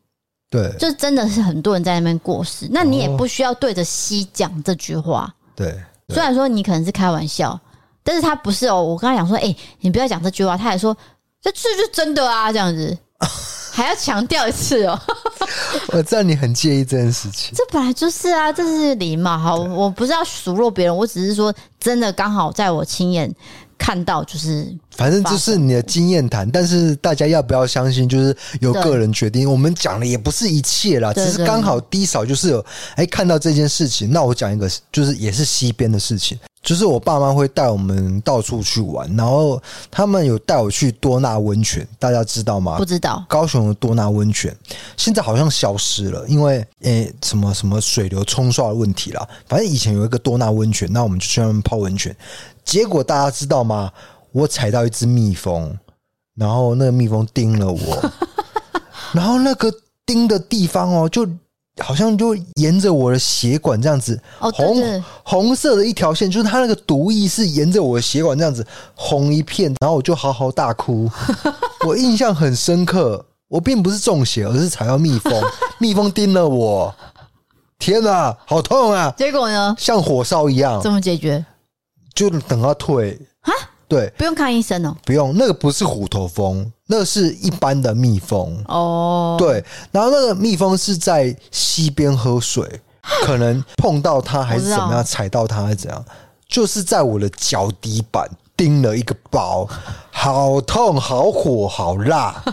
[0.50, 5.34] 对，就真的是很多人在那边过世，那你也不需要对着溪讲这句话。
[5.54, 7.60] 对，虽然说你可能是开玩笑，
[8.04, 8.82] 但是他不是哦。
[8.82, 10.96] 我跟他讲说，哎，你不要讲这句话，他还说
[11.42, 12.98] 这这就真的啊，这样子。
[13.72, 15.00] 还要强调一次哦！
[15.94, 17.54] 我知道你很介意这件事情。
[17.56, 19.38] 这本来就是啊，这是礼貌。
[19.38, 23.34] 好，我不是要数落别人，我只是说真的，刚好在我亲眼
[23.78, 26.50] 看到，就是反正这是你的经验谈。
[26.50, 29.50] 但是大家要不要相信，就是由个人决定。
[29.50, 34.12] 我们讲的也不是一切啦，只是刚好低少就是有哎看到这件事情。
[34.12, 36.38] 那我讲一个，就是也是西边的事情。
[36.70, 39.60] 就是我爸妈会带我们到处去玩，然后
[39.90, 42.78] 他们有带我去多纳温泉，大家知道吗？
[42.78, 43.26] 不知道。
[43.28, 44.56] 高雄的多纳温泉
[44.96, 49.28] 现在好像消失了，因为诶、欸、什么什么水流冲刷的问题啦。
[49.48, 52.16] 反正以前有一个多纳温泉，那我们就去那边泡温泉。
[52.64, 53.92] 结果大家知道吗？
[54.32, 55.76] 我踩到一只蜜蜂，
[56.36, 58.12] 然后那个蜜蜂叮了我，
[59.12, 59.74] 然后那个
[60.06, 61.28] 叮的地方哦，就
[61.80, 68.66] 好像就沿着我的血管这样子，哦，对对对，红红色的一条线，就是它那个毒液是沿着我的血管这样子
[68.96, 71.10] 红一片，然后我就嚎嚎大哭，
[71.88, 73.26] 我印象很深刻。
[73.50, 75.34] 我并不是中邪，而是踩到蜜蜂，
[75.80, 76.94] 蜜蜂叮了我，
[77.80, 79.12] 天哪，好痛啊！
[79.18, 79.76] 结果呢？
[79.76, 80.80] 像火烧一样。
[80.80, 81.44] 怎么解决？
[82.14, 83.20] 就等它退。
[83.42, 83.52] 哈？
[83.88, 84.96] 对，不用看医生哦。
[85.04, 88.62] 不用，那个不是虎头蜂，那是一般的蜜蜂。
[88.68, 89.36] 哦。
[89.38, 92.82] 对，然后那个蜜蜂是在溪边喝水，
[93.24, 96.04] 可能碰到它还是怎么样，踩到它还是怎样，
[96.48, 98.28] 就是在我的脚底板
[98.58, 99.68] 叮了一个包，
[100.12, 102.44] 好痛，好火，好辣。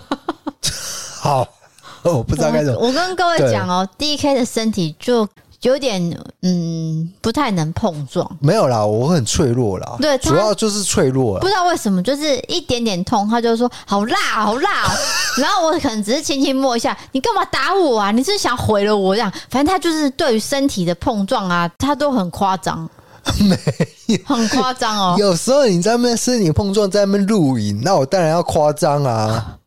[1.19, 1.49] 好，
[2.03, 2.79] 我不知道该怎么。
[2.79, 5.27] 我跟各位讲哦，DK 的身体就
[5.63, 6.01] 有点
[6.43, 8.29] 嗯，不太能碰撞。
[8.41, 9.97] 没有啦，我很脆弱啦。
[10.01, 11.39] 对，主要就是脆弱。
[11.41, 14.71] 不知道为什么，就是一点点痛，他就说好辣，好辣。
[15.39, 18.11] 然后我可能只是轻轻摸一下，你干嘛打我啊？
[18.11, 19.33] 你是想毁了我这样？
[19.51, 22.89] 反正他就是对于身体的碰撞啊，他都很夸张。
[23.41, 23.59] 没
[24.07, 25.17] 有，很夸张哦。
[25.19, 29.59] 有时候你在那边身体碰撞，在那边录影，那我当然要夸张啊。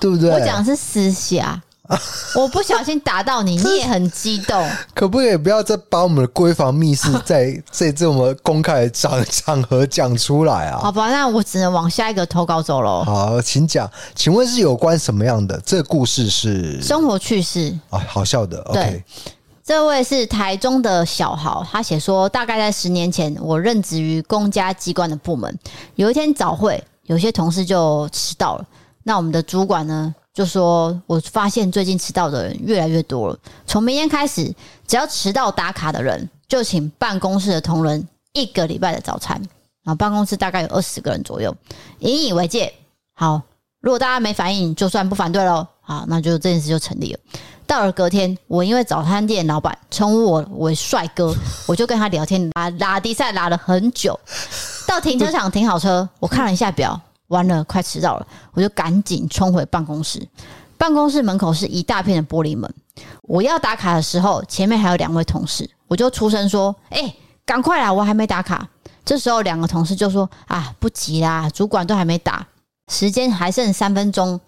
[0.00, 0.30] 对不对？
[0.30, 1.62] 我讲的是私下，
[2.36, 4.68] 我不小心打到你， 你也很激动。
[4.94, 10.78] 可不可以不要再把我们的闺房密室在在这么公开的场场合讲出来啊？
[10.80, 13.02] 好吧，那我只能往下一个投稿走喽。
[13.04, 15.60] 好，请讲，请问是有关什么样的？
[15.66, 18.62] 这个故事是生活趣事啊，好笑的。
[18.72, 19.04] 对 OK，
[19.64, 25.58] 这位是台中的小豪，他写说，大概在十年前，我任职于公家机关的部门，
[25.96, 28.64] 有一天早会，有些同事就迟到了。
[29.02, 33.38] 那我们的主管呢，就说：“我发现最近迟到的人越来越多了。
[33.66, 34.54] 从明天开始，
[34.86, 39.36] 只要迟到打卡的人，就请办公室的同仁一个礼拜的早餐。
[39.82, 41.54] 然后办公室大概有二十个人左右，
[41.98, 42.72] 引以为戒。
[43.14, 43.42] 好，
[43.80, 45.66] 如果大家没反应，就算不反对喽。
[45.80, 47.18] 好，那就这件事就成立了。
[47.66, 51.34] 到了隔天，我因为早餐店老板称呼我为帅哥，
[51.66, 54.18] 我就跟他聊天，拉拉迪赛拉了很久。
[54.86, 57.00] 到停车场停好车，我看了一下表。”
[57.30, 60.24] 完了，快迟到了，我就赶紧冲回办公室。
[60.76, 62.72] 办公室门口是一大片的玻璃门。
[63.22, 67.14] 我要打卡的时候，前面还有两位同事，我就出声说：“哎，
[67.44, 68.68] 赶快啦，我还没打卡。”
[69.04, 72.46] 这时候两个同事就说：“啊，不急啦，主管都还没打，
[72.90, 74.40] 时间还剩三分钟。”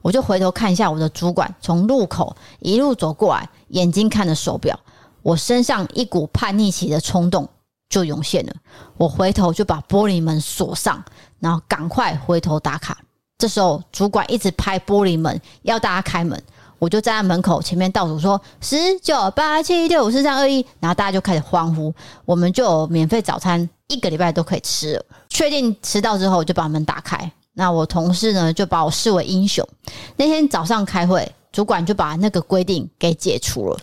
[0.00, 4.78] 我就回头看一下我的主管，从路口一路走过来，眼睛看着手表，
[5.22, 7.48] 我身上一股叛逆期的冲动
[7.88, 8.52] 就涌现了。
[8.96, 11.04] 我回头就把玻璃门锁上。
[11.40, 12.98] 然后赶快回头打卡。
[13.38, 16.40] 这时候主管一直拍玻璃门，要大家开门。
[16.80, 20.64] 我就站在门口前面倒数说：十九八七六五四三二一。
[20.78, 21.92] 然后大家就开始欢呼，
[22.24, 25.04] 我们就有免费早餐，一个礼拜都可以吃了。
[25.28, 27.30] 确定迟到之后，我就把门打开。
[27.54, 29.68] 那我同事呢，就把我视为英雄。
[30.16, 33.76] 那天早上开会，主管就把那个规定给解除了，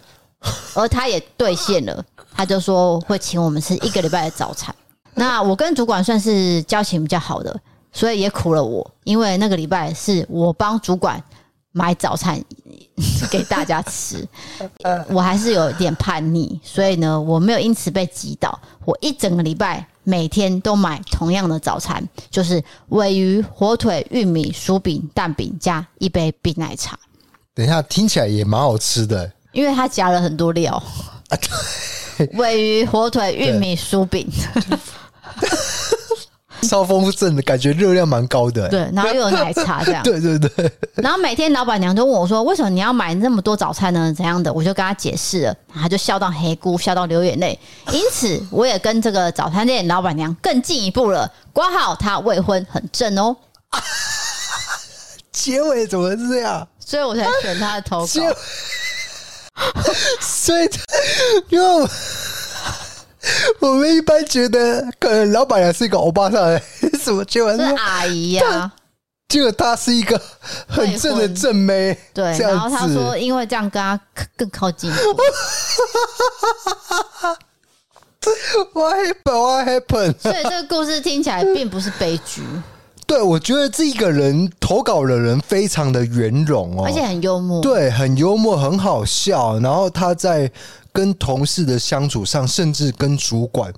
[0.73, 2.01] 而他也兑现了。
[2.33, 4.73] 他就说会请我们吃一个礼拜的早餐。
[5.17, 7.57] 那我跟主管算是交情比较好的，
[7.91, 11.21] 所以也苦了我，因为那个礼拜是我帮主管
[11.71, 12.41] 买早餐
[13.31, 14.27] 给大家吃，
[15.09, 18.59] 我还是有点叛逆，所以呢，我没有因此被击倒。
[18.83, 26.97] 我一整个礼拜每天都买同样的早餐，就是尾鱼、火腿、玉米、薯饼、蛋饼加一杯冰奶茶。
[27.53, 30.81] 等一下，听起来也蛮好吃的，因为它夹了很多料，
[32.33, 34.27] 尾鱼、火腿、玉米、薯饼。
[36.67, 38.69] 超丰富正的感觉，热量蛮高的，欸。
[38.69, 40.01] 对，然后又有奶茶这样。
[40.03, 40.71] 对对对。
[40.95, 44.11] 然后每天老板娘就问我说：“为什么你要买那么多早餐呢？
[44.15, 47.59] 怎样的？”我就跟他解释了，他就笑到黑姑，笑到流眼泪。
[47.91, 51.31] 因此，我也跟这个早餐店老板娘更进一步了。
[51.53, 53.35] 括号他未婚，很正哦。
[55.31, 56.67] 结尾怎么是这样？
[56.79, 58.07] 所以我才选他的投稿。
[60.19, 60.69] 所以，
[61.49, 61.87] 因为。
[63.59, 66.61] 我们一般觉得，可能老板娘是一个欧巴桑，
[66.99, 68.71] 什么结果是阿姨呀、啊？
[69.27, 70.21] 结果她是一个
[70.67, 72.37] 很正的正妹，对。
[72.37, 73.99] 然后他说，因为这样跟他
[74.37, 74.91] 更靠近。
[78.73, 79.23] What happened?
[79.23, 80.15] What happened?
[80.19, 82.43] 所以这个故事听起来并不是悲剧。
[83.07, 87.61] 对，我觉得这一个人投稿的人非常的圆融哦，而且很幽默。
[87.61, 89.59] 对，很幽默，很好笑。
[89.59, 90.51] 然后他在。
[90.95, 93.73] 跟同事的相处上，甚至跟主管，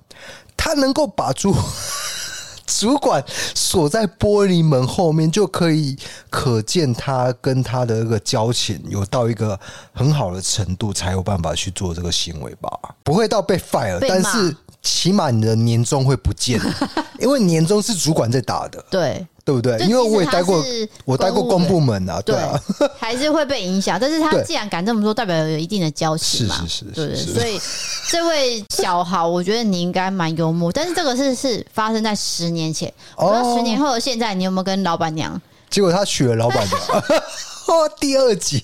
[0.56, 1.52] 他能够把主
[2.68, 3.24] 主管
[3.56, 5.98] 锁在玻璃门后面，就可以
[6.30, 9.60] 可见他跟他的那个交情有到一个
[9.94, 12.70] 很好的程度，才有办法去做这个行为吧？
[13.04, 16.62] 不会到被 fire，被但是起码你的年终会不见，
[17.20, 19.26] 因为年终是主管在打的，对。
[19.48, 19.80] 对不对？
[19.88, 20.62] 因为我也待过
[21.06, 22.62] 我待过公部门啊，对对啊，
[23.00, 23.98] 还是会被影响。
[23.98, 27.58] 但是他既然敢这么说，代表有一定的交情嘛，是是是是对所以
[28.12, 30.70] 这位小豪，我觉得你应该蛮幽默。
[30.70, 35.42] 但是这个是是发生在十年前，我不知道十年后的现在，你有没有跟老板娘？
[35.70, 36.82] 结果他娶了老板娘。
[37.68, 38.62] 哦，第二集，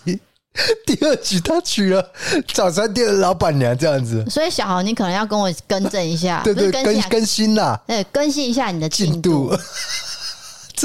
[0.85, 2.05] 第二集他娶了
[2.53, 4.25] 早餐店的老板娘，这样子。
[4.29, 9.49] 所以小豪，你可能要跟我更正一下，对对，更更更新啦，对，更新一下你的进进度。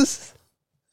[0.05, 0.19] 是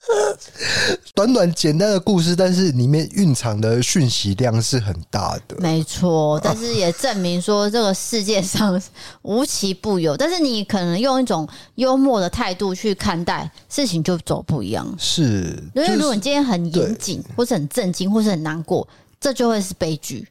[1.16, 5.56] 短短简单的故事，但是里面蕴藏的讯息量是很大的。
[5.58, 8.80] 没错，但是也证明说这个世界上
[9.24, 10.16] 无奇不有。
[10.16, 14.88] 但是你可能用一种幽默的态度去看待事情，就走不一样。
[15.00, 18.88] 是，因为如果你今天很严谨，或是很震惊，或是很难过，
[19.20, 20.28] 这就会是悲剧。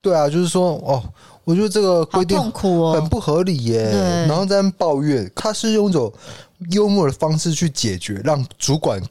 [0.00, 1.02] 对啊，就是说哦，
[1.42, 3.90] 我觉得这个规定很不合理耶。
[3.90, 6.12] 对然后在抱怨，他是用一种
[6.70, 9.02] 幽默的方式去解决，让主管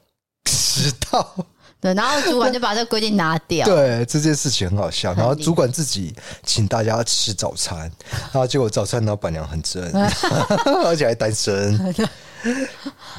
[0.46, 1.36] 知道。
[1.80, 3.64] 对，然后主管就把这个规定拿掉。
[3.70, 5.14] 对，这件事情很好笑。
[5.14, 6.12] 然后主管自己
[6.44, 7.80] 请大家吃早餐，
[8.10, 9.84] 然后结果早餐老板娘很真，
[10.84, 11.96] 而且还单身。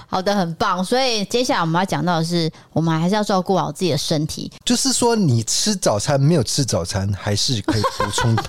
[0.08, 0.84] 好的，很棒。
[0.84, 4.50] 所以接下来我们要讲到的是，我们还是要照顾好自己的身体。
[4.64, 8.44] 就是说，你吃早餐没有吃早餐，还是可以补充的。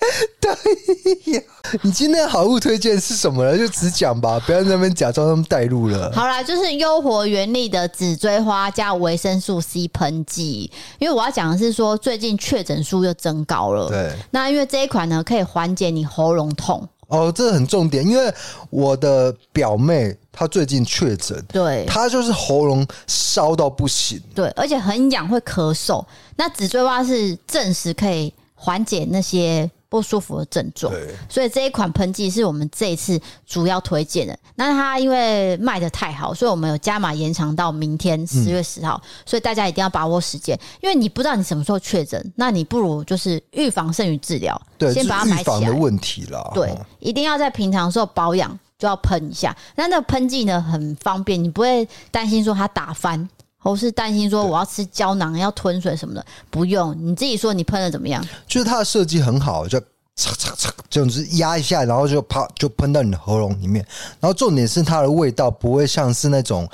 [0.40, 1.42] 对，呀，
[1.82, 3.56] 你今天好物推荐是什么呢？
[3.56, 6.10] 就只讲吧，不要在那边假装他们带路了。
[6.12, 10.70] 好啦，就是优活原力的紫锥花加维生素 C 喷剂。
[10.98, 13.88] 因为我要讲的是说，最近确诊数又增高了。
[13.88, 16.88] 对，那因为这一款呢，可以缓解你喉咙痛。
[17.08, 18.32] 哦，这很重点，因为
[18.70, 24.20] 我的表妹她最近确诊，对，她就是喉咙烧到不行。
[24.34, 26.04] 对，而且很痒，会咳嗽。
[26.36, 30.94] 那紫锥花是证实可以缓解那些不舒服的症状，
[31.28, 34.38] 所以这一款喷剂是我们这一次主要推荐的。
[34.54, 45.58] 那它因为卖的太好，所以我们有加码延长到明天十月十号，所以大家一定要把握时间，因为你不知道你什么时候确诊，那你不如就是预防胜于治疗，对，先把它买起来。
[45.58, 49.54] 预防的问题啦，对，一定要在平常的时候保养就要喷一下。
[49.74, 53.28] 那那个喷剂呢很方便，你不会担心说它打翻，
[53.62, 56.96] 或是担心说我要吃胶囊要吞水什么的，不用。
[56.98, 58.26] 你自己说你喷的怎么样？
[58.48, 63.86] 就是它的设计很好，就嚓嚓嚓，这样子压一下，然后就啪就喷到你的喉咙里面。
[64.18, 66.68] 然后重点是它的味道不会像是那种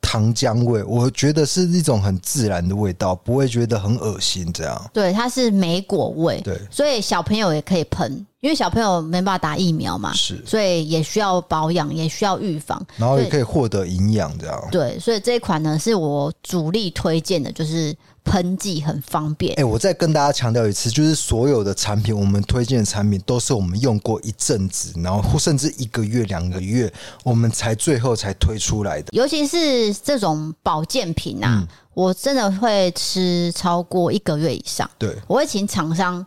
[0.00, 4.90] 糖浆味，我觉得是一种很自然的味道，不会觉得很恶心这样。
[4.92, 14.68] 对，它是莓果味，对，所以小朋友也可以喷，因为小朋友没办法打疫苗嘛，是，所以也需要保养，也需要预防，然后也可以获得营养这样。
[14.70, 17.96] 对，所以这一款呢是我主力推荐的，就是。
[18.24, 19.52] 喷剂很方便。
[19.54, 26.92] 哎、欸，我再跟大家强调一次，就是所有的产品，我们推荐的产品都是我们用过一阵子，然后甚至一个月、两个月，
[27.24, 29.08] 我们才最后才推出来的。
[29.12, 34.88] 尤其是这种保健品啊，嗯、我真的会吃超过一个月以上。
[34.98, 36.24] 对，我会请厂商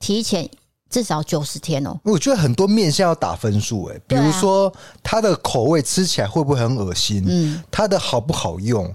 [0.00, 0.48] 提前
[0.90, 1.98] 至少九十天哦。
[2.04, 4.70] 我觉得很多面向要打分数，哎，比如说
[5.02, 7.24] 它的口味吃起来会不会很恶心？
[7.26, 8.92] 嗯，它的好不好用？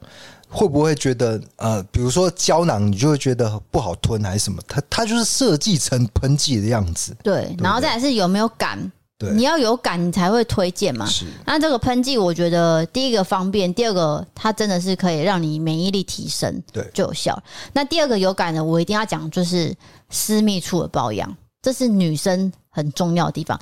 [0.50, 4.62] 会不会觉得呃，比如说胶囊，你就会觉得不好吞还是什么？
[4.68, 7.16] 它它就是设计成喷剂的样子。
[7.22, 8.92] 对，对对，然后再来是有没有感？
[9.20, 11.06] 对，你要有感，你才会推荐嘛。
[11.08, 11.26] 是。
[11.46, 17.42] 那这个喷剂，我觉得第一个方便，第二个它真的是可以让你免疫力提升，对，就有效。
[17.74, 19.76] 那第二个有感的，我一定要讲，就是
[20.10, 23.60] 私密处的保养，这是女生很重要的地方。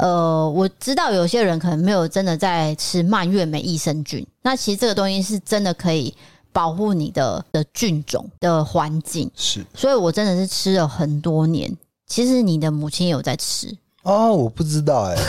[0.00, 6.14] 呃，我知道有些人可能没有真的在吃蔓越莓益生菌，那其实这个东西是真的可以
[6.52, 11.70] 保护你的的菌种的环境，是，所以我真的是吃了很多年。
[12.06, 15.22] 其实你的母亲有在吃哦，我不知道哎、欸，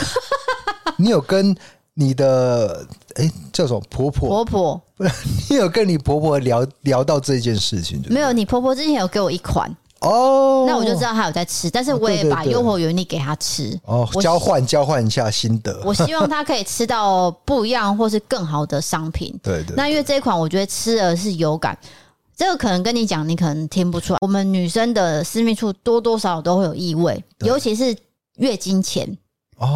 [0.96, 1.54] 你有跟
[1.92, 5.12] 你的哎、欸、叫什么婆婆婆婆，不是
[5.50, 8.02] 你有跟你婆婆聊聊到这件事情？
[8.08, 9.70] 没有，你婆婆之前有给我一款。
[10.02, 13.78] 哦，那我就知道他有在吃，但是我也把优活原力给他吃。
[13.84, 15.80] 哦，交换交换一下心得。
[15.86, 19.38] 我希望他可以吃到不一样或是更好的商品。
[19.42, 19.76] 对对。
[19.76, 21.78] 那因为这一款，我觉得吃的是有感。
[22.36, 24.18] 这个可能跟你讲，你可能听不出来。
[24.22, 27.96] 我们女生的私密处多多少少都会有异味，尤其是
[28.38, 29.06] 月经前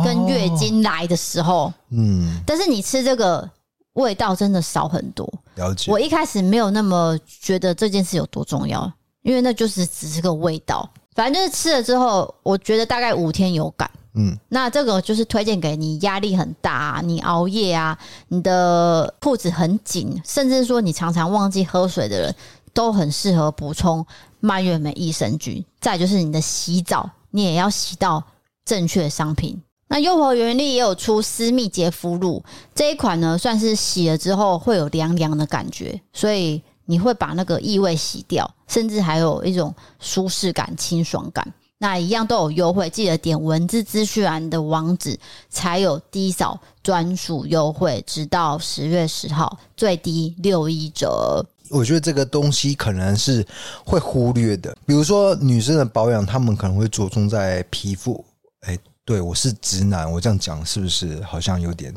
[0.05, 1.73] 跟月经来的时候。
[1.91, 2.41] 嗯。
[2.45, 3.49] 但是你吃这个
[3.93, 5.31] 味道真的少很多。
[5.55, 5.93] 了解。
[5.93, 8.91] 我一开始没有那么觉得这件事有多重要。
[9.27, 17.99] 因为那就是只是个味道，反正就是吃了之后，我觉得大概五天有感，嗯，那这个就是推荐给你压力很大啊，你熬夜啊，
[18.29, 22.35] 你的裤子很紧，甚至说你常常忘记喝水的人，
[22.73, 24.07] 都很适合补充
[24.39, 25.65] 蔓越莓益生菌。
[25.81, 28.23] 再就是你的洗澡，你也要洗到
[28.65, 29.61] 正确的商品。
[29.89, 32.45] 那优活原力也有出私密洁肤露
[32.77, 41.47] 这一款呢，算是洗了之后会有凉凉的感觉，所以你会把那个异味洗掉，甚至还有一种舒适感、清爽感。
[41.79, 45.19] 那一样都有优惠，记得点文字资讯栏的网址
[45.51, 51.45] 才有低扫专属优惠，直到十月十号，最低六一折。
[51.69, 53.47] 我觉得这个东西可能是
[53.85, 58.25] 会忽略的，比如说女生的保养，她们可能会着重在皮肤，
[58.61, 58.79] 哎。
[59.05, 61.95] 对，我是直男，我这样讲是不是好像有点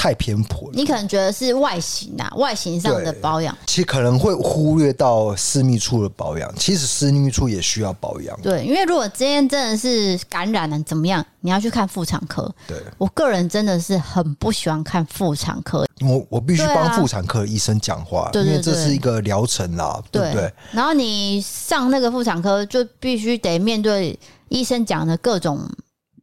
[0.00, 0.72] 太偏颇了？
[0.72, 6.50] 你可能觉得是外形啊，外形上的保养，其实可能会忽略到私密处的保养。
[6.56, 8.40] 其实私密处也需要保养。
[8.40, 12.50] 对，因为如果今天真的是感染了怎么样，你要去看妇产科。
[12.66, 20.50] 对，我个人真的是很不喜欢看妇产科，我我必须帮妇产科医生讲话，因为这是一个疗程啦，对不对？
[20.72, 25.60] 然后你上那个妇产科，就必须得面对医生讲的各种。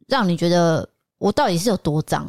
[0.08, 2.26] 让你觉得我到底是有多脏，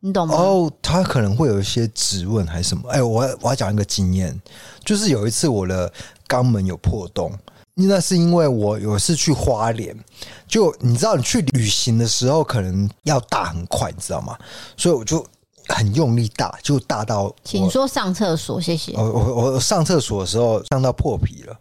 [0.00, 0.34] 你懂吗？
[0.34, 2.88] 哦，他可能会有一些质问还是什么？
[2.90, 4.40] 哎，我我要讲一个经验，
[4.84, 5.92] 就是有一次我的
[6.28, 7.32] 肛门有破洞，
[7.74, 9.96] 那是因为我有一次去花莲，
[10.46, 14.38] 就你知道你去旅行的时候可能要大很快，你知道吗？
[14.76, 15.24] 所以我就
[15.68, 18.92] 很用力大，就大到请说上厕所，谢谢。
[18.96, 21.56] 我我我上厕所的时候上到破皮了，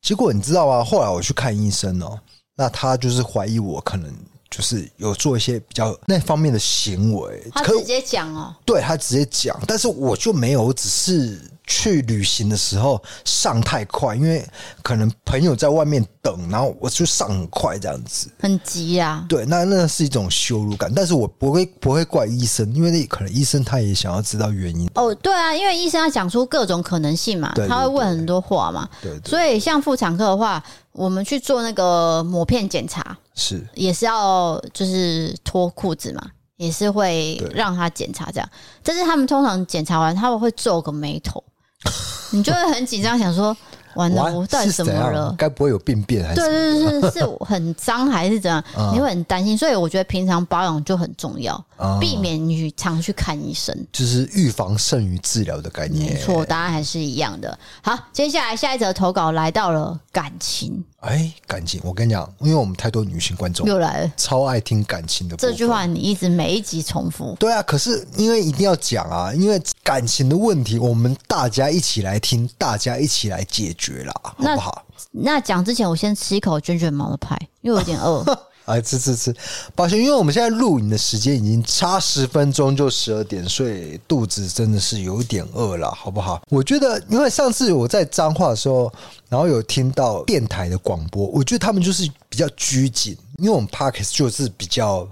[0.00, 0.84] 结果你知道吗？
[0.84, 2.18] 后来我去看医生哦，
[2.56, 4.14] 那他就是怀疑我可能。
[4.52, 14.46] 就是有做一些比较那方面的行为，他直接讲哦，对，他直接讲，但是我就没有，只是去旅行的时候上太快，因为
[14.82, 19.24] 可能朋友在外面等，然后我就上很快这样子，很急啊。
[19.26, 24.86] 对，那那是一种羞辱感，但是我不会不会怪医生，因为那可能医生他也想要知道原因。
[24.96, 30.62] 哦，对啊，因为医生要讲出各种可能性嘛，他会问很多话嘛，对，所以像妇产科的话。
[30.92, 36.22] 我们去做那个抹片检查，是也是要就是脱裤子嘛，
[36.56, 38.48] 也是会让他检查这样。
[38.82, 41.42] 但是他们通常检查完，他们会皱个眉头，
[42.32, 43.56] 你就会很紧张，想说。
[43.94, 45.34] 完了，我到底怎么了？
[45.36, 46.40] 该不会有病变还是？
[46.40, 48.64] 对对对，是是很脏还是怎样？
[48.94, 51.62] 你会很担心，所以我觉得平常保养就很重要，
[52.00, 56.14] 避免你常去看医生，就是预防胜于治疗的概念。
[56.14, 57.58] 没错，答案还是一样的。
[57.82, 60.82] 好，接下来下一则投稿来到了感情。
[61.02, 65.36] 哎，感情，我跟你讲，因为我们太多女性观众又来了，超爱听感情的。
[65.36, 67.36] 这句话你一直每一集重复。
[67.40, 74.84] 对啊，可是因为一定要讲啊，因为感情的问题，我们大家一起来听，大家一起来解决啦，好不好？
[75.10, 78.24] 那讲之前，我先吃一口卷卷毛的派，因为我有点饿。
[78.66, 79.34] 来吃吃吃，
[79.74, 86.40] 抱歉，因为我们现在录影的时间已经差十分钟就十二点，所以肚子真的是有点饿了，好不好？
[86.48, 88.92] 我觉得，因为上次我在彰化的时候，
[89.28, 95.06] 然后有听到电台的广播，我觉得他们就是比较拘谨，因为我们 Parkes 就是比较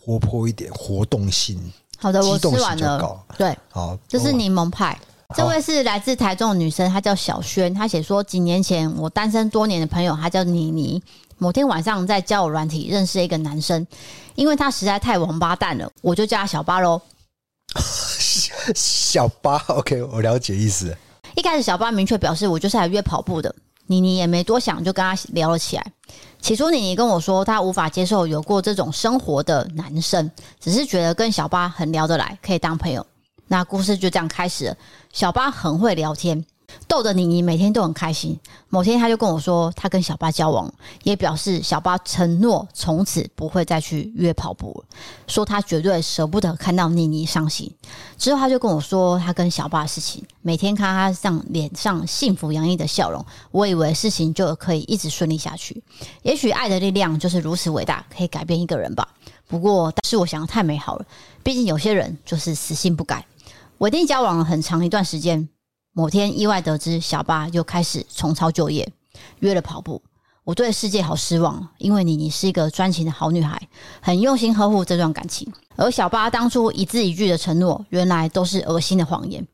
[0.00, 1.58] 活泼一点，活动性。
[1.98, 3.24] 好的，我吃完了。
[3.36, 4.98] 对，好，这是柠檬派。
[5.36, 11.02] 这位是来自台中的女生，她叫小轩，她写说，几年前我单身多年的朋友，她叫妮妮。
[11.38, 13.86] 某天晚上在交友软体认识一个男生，
[14.34, 17.00] 因为他实在太王八蛋了，我就叫他小八喽。
[18.74, 20.96] 小八，OK，我了解意思。
[21.36, 23.54] 一开始小八明确表示我就是来约跑步的，
[23.86, 25.92] 妮妮也没多想就跟他聊了起来。
[26.40, 30.30] 起初妮妮跟我说她无法接受有过这种生活的男生，
[30.60, 33.04] 只是觉得跟小八很聊得来，可以当朋友。
[33.46, 34.76] 那故事就这样开始了。
[35.12, 36.44] 小八很会聊天。
[36.86, 38.38] 逗得妮妮每天都很开心。
[38.68, 44.96] 某天，他就跟我说，他跟小八交往，也表示小八承诺从此不会再去约跑步了，
[45.26, 47.72] 说他绝对舍不得看到妮妮伤心。
[48.16, 55.82] 之后，他就跟我说他跟小八的事情，每天看他上脸上幸福洋溢的笑容，我以为事情就可以一直顺利下去。
[56.22, 59.08] 也许爱的力量就是如此伟大，可以改变一个人吧。
[59.46, 61.06] 不过，但是我想的太美好了，
[61.42, 63.24] 毕竟有些人就是死性不改。
[63.78, 65.48] 稳定交往了很长一段时间。
[65.98, 68.88] 某天意外得知小八又开始重操旧业，
[69.40, 70.00] 约了跑步。
[70.44, 73.60] 我对世界好失望，因为妮妮是一个专情的好女孩，
[74.00, 75.52] 很用心呵护这段感情。
[75.74, 79.44] 而小八当初一字一句的承诺，原来都是恶心的谎言。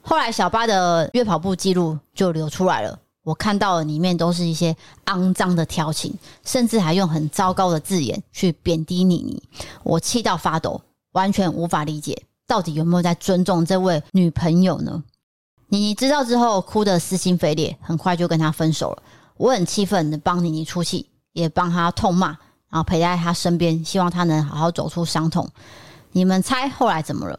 [0.00, 4.76] 后来小八的约跑步记录就流出来了，我看到了里面都是一些
[5.06, 9.42] 肮脏的调情，甚至还用很糟糕的字眼去贬低妮妮。
[9.82, 10.80] 我气到发抖，
[11.10, 15.02] 完全无法理解，到底有没有在尊重这位女朋友呢？
[15.70, 19.02] 妮妮知道之后，哭得撕心肺裂，很快就跟他分手了。
[19.36, 22.28] 我很气愤的帮妮妮出气，也帮她痛骂，
[22.70, 25.48] 然后陪在他身边，希望他能好好走出伤痛。
[26.12, 27.38] 你们猜后来怎么了？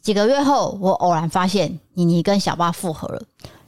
[0.00, 3.22] 几个月后，我偶然发现妮妮跟小八复合了。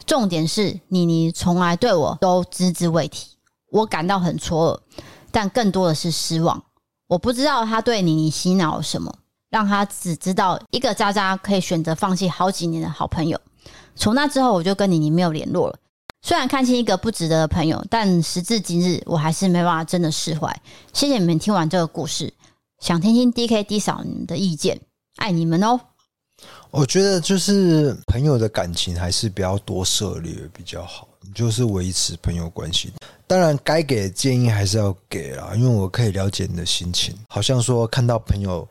[0.07, 3.27] 重点是妮妮从来对我都只字未提，
[3.71, 5.03] 我感到很错愕，
[5.33, 6.63] 但更多的是失望。
[7.09, 9.13] 我不知道他对妮妮洗脑了什么，
[9.51, 13.41] 让他只知道一个渣渣可以选择放弃好几年的好朋友。
[13.95, 15.79] 从那之后，我就跟妮妮没有联络了。
[16.23, 20.51] 虽然看清一个不值得的朋友，但时至今日，我还是没办法真的释怀。
[20.95, 22.33] 谢谢你们听完这个故事，
[22.81, 24.81] 想听听 DKD 嫂你们的意见，
[25.17, 25.79] 爱你们哦。
[26.71, 32.91] 我觉得就是朋友的感情还是比较多涉猎比较好，就是维持朋友关系。
[33.27, 37.15] 当然，该给的建议还是要给啦，因为我可以了解你的心情。
[37.29, 38.67] 好像说看到朋友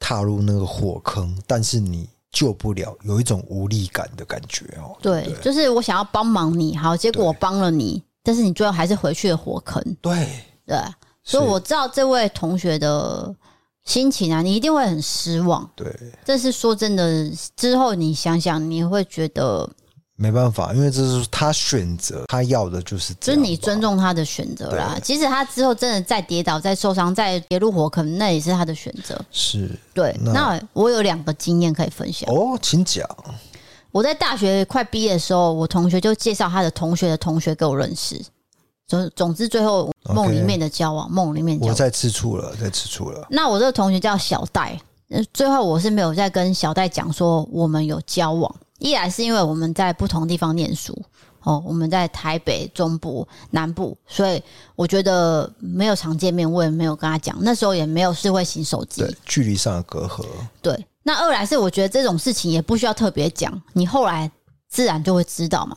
[0.00, 2.08] 踏入那个火坑，但是你。
[2.30, 4.96] 救不了，有一种无力感的感觉哦。
[5.00, 9.82] 对，对，就是我想要帮忙你，好，结果我帮了你，但是你最后还是回去了火坑。
[10.00, 10.28] 对
[10.66, 10.78] 对，
[11.22, 13.34] 所以我知道这位同学的
[13.84, 15.68] 心情啊，你一定会很失望。
[15.74, 19.68] 对，这是说真的，之后你想想，你会觉得。
[20.16, 23.38] 没办法，因为这是他选择，他要的就是这样。
[23.38, 24.98] 就是你尊重他的选择啦。
[25.02, 29.20] 即使他之后真的再跌倒、再受伤、再跌入火坑，那也是他的选择。
[29.30, 30.18] 是，对。
[30.22, 33.06] 那，那我有两个经验可以分享哦，请讲。
[33.92, 38.18] 我在大学快毕业的时候，我同学就介绍他的同学的同学给我认识。
[38.86, 41.58] 总总之，最后梦里面的交往，梦、里面。
[41.60, 43.26] 我在吃醋了，在吃醋了。
[43.28, 44.80] 那我这个同学叫小戴，
[45.34, 48.54] 最后我是没有再跟小戴讲说我们有交往。
[48.78, 50.96] 一来是因为我们在不同地方念书
[51.42, 54.42] 哦，我们在台北中部、南部，所以
[54.74, 57.36] 我觉得没有常见面，我也没有跟他讲。
[57.40, 60.24] 那时候也没有智慧型手机，对，距离上的隔阂。
[60.60, 64.30] 对，那二来是我觉得这种事情也不需要特别讲，你后来
[64.68, 65.76] 自然就会知道嘛。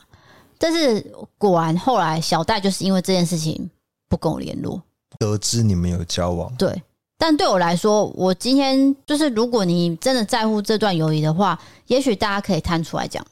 [0.58, 1.00] 但是
[1.38, 3.70] 果然后来小戴就是因为这件事情
[4.10, 4.82] 不跟我联络，
[5.20, 6.82] 得知你们有交往，对。
[7.22, 13.24] 但对我来说，我今天就是，如果你真的在乎这段友谊的话，也许大家可以摊出来讲。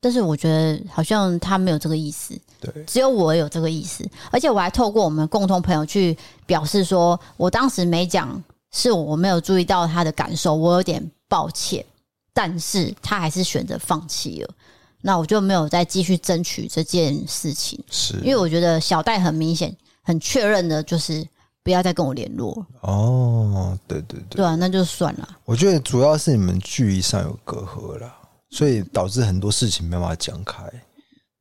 [0.00, 4.08] 但是我觉得好像他没有这个意思，对，只有我有这个意思。
[4.30, 8.40] 而且我还透过我们共同朋友去表示说，我当时没讲，
[8.70, 11.84] 是我没有注意到他的感受，我有点抱歉。
[12.32, 14.54] 但是他还是选择放弃了，
[15.02, 21.26] 那我就没有再继续争取这件事情，是因为我觉得小戴很明显、很确认的就是。
[21.62, 25.28] 不要再跟我联络哦，对对对，对啊，那就算了。
[25.44, 28.12] 我觉得主要是你们距离上有隔阂了，
[28.50, 30.64] 所以导致很多事情没办法讲开。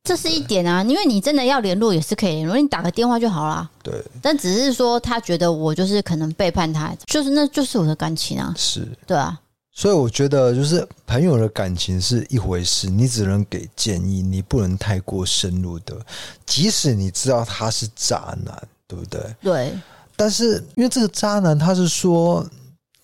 [0.04, 3.70] 这是一点啊，因为你真的要联络也是可以联络，你打个电话就好啦。
[3.84, 8.54] 对，但只是说他觉得我就是可能背叛他，就是那就是我的感情啊。
[8.58, 9.40] 是，对啊。
[9.72, 15.96] 所以我觉得就是朋友的感情是一回事，你只能给建议，你不能太过深入的。
[16.46, 19.22] 即使你知道他是渣男，对不对？
[19.42, 19.74] 对。
[20.20, 22.46] 但是，因为这个渣男他是说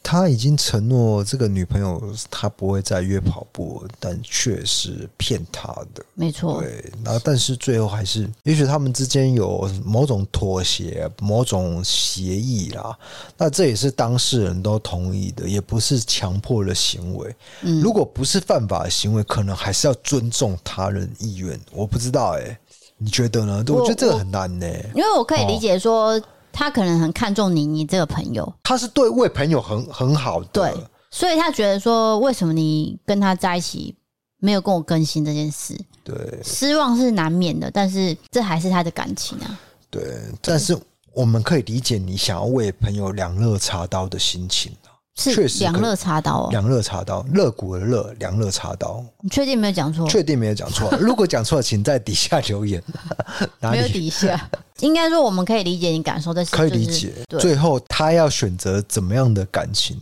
[0.04, 6.60] 他已经承诺这个女朋友他不会再约跑步，但却是骗他的，没错。
[6.60, 12.96] 对，然后但是最后还是，也许他们之间有某种妥协、某种协议啦。
[13.38, 17.34] 那这也是当事人都同意的，也不是强迫的行为。
[17.62, 21.58] 嗯，如果不是犯法的行为，可能还是要尊重他人意愿。
[21.72, 22.58] 我不知道哎、欸，
[22.98, 23.64] 你觉得呢？
[23.70, 26.22] 我，我觉得这个很难呢、欸，因为我可以理解说。
[26.56, 30.74] 哦他可能很看重你，你这个朋友，他是对位朋友很很好的，对，
[31.12, 33.94] 所以他觉得说，为什么你跟他在一起
[34.40, 35.78] 没有跟我更新这件事？
[36.04, 39.60] 对，失望是难免的，但是这还是他的感情啊。
[39.90, 40.78] 对，但是
[41.14, 44.72] 我们可以理解你想要为朋友两肋插刀的心情。
[45.18, 49.02] 是两肋插刀哦，两肋插刀，肋骨的肋，两肋插刀。
[49.22, 50.06] 你确定没有讲错？
[50.10, 50.92] 确定没有讲错。
[51.00, 52.84] 如果讲错了，请在底下留言。
[53.72, 54.50] 没有底下，
[54.80, 57.14] 应该说我们可以理解你感受但是，可以理解。
[57.40, 60.00] 最后他要选择怎么样的感情，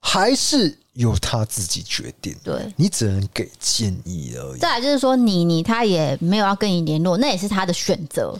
[0.00, 2.34] 还是由他自己决定。
[2.42, 4.58] 对，你只能给建议而已。
[4.58, 8.36] 再来就是说，你你他也没有要跟你联络，那也是他的选择，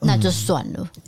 [0.00, 0.90] 那就算了。
[0.94, 1.02] 嗯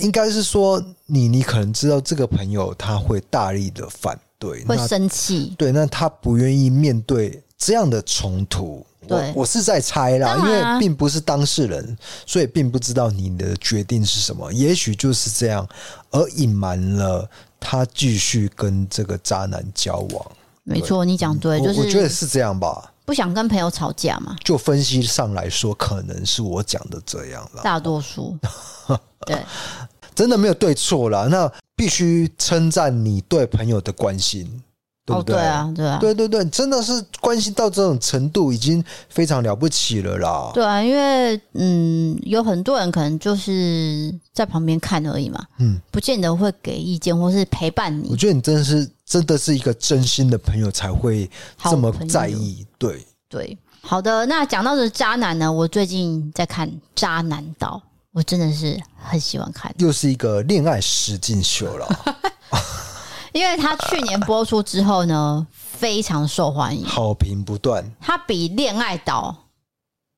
[0.00, 8.86] 应该是说你，你可能知道这个朋友他会大力的反对，会生气，对，那他不愿意面对这样的冲突。
[9.06, 11.96] 对，我是在猜啦，因为并不是当事人，
[12.26, 14.52] 所以并不知道你的决定是什么。
[14.52, 15.68] 也许就是这样，
[16.10, 17.28] 而隐瞒了
[17.58, 20.32] 他继续跟这个渣男交往。
[20.64, 22.92] 没错，你讲对，就是我觉得是这样吧。
[23.04, 24.36] 不想跟朋友吵架嘛？
[24.44, 27.62] 就分析上来说，可能是我讲的这样了。
[27.62, 28.38] 大多数。
[29.26, 29.44] 对，
[30.14, 31.26] 真的没有对错啦。
[31.28, 34.62] 那必须称赞你对朋友的关心，
[35.04, 35.34] 对不对？
[35.34, 40.50] 哦、对啊，对啊，对对对，真的是关系到这种程度，已经非常了不起了啦。
[40.54, 48.08] 对啊，因为嗯，有很多人可能就是在旁边看而已嘛，嗯，不见得会给意见或是陪伴你。
[48.10, 51.28] 我觉得你真的是真的是一个真心的朋友才会
[51.58, 52.64] 这么在意。
[52.78, 54.24] 对对，好的。
[54.26, 57.82] 那讲到的渣男呢，我最近在看《渣男岛》，
[58.12, 61.88] 我真的是很喜欢看，又是一个恋爱实境秀了。
[63.32, 67.84] 因为他去年播出之后呢，非常受欢迎，好评不断。
[68.00, 69.34] 他比《恋爱岛》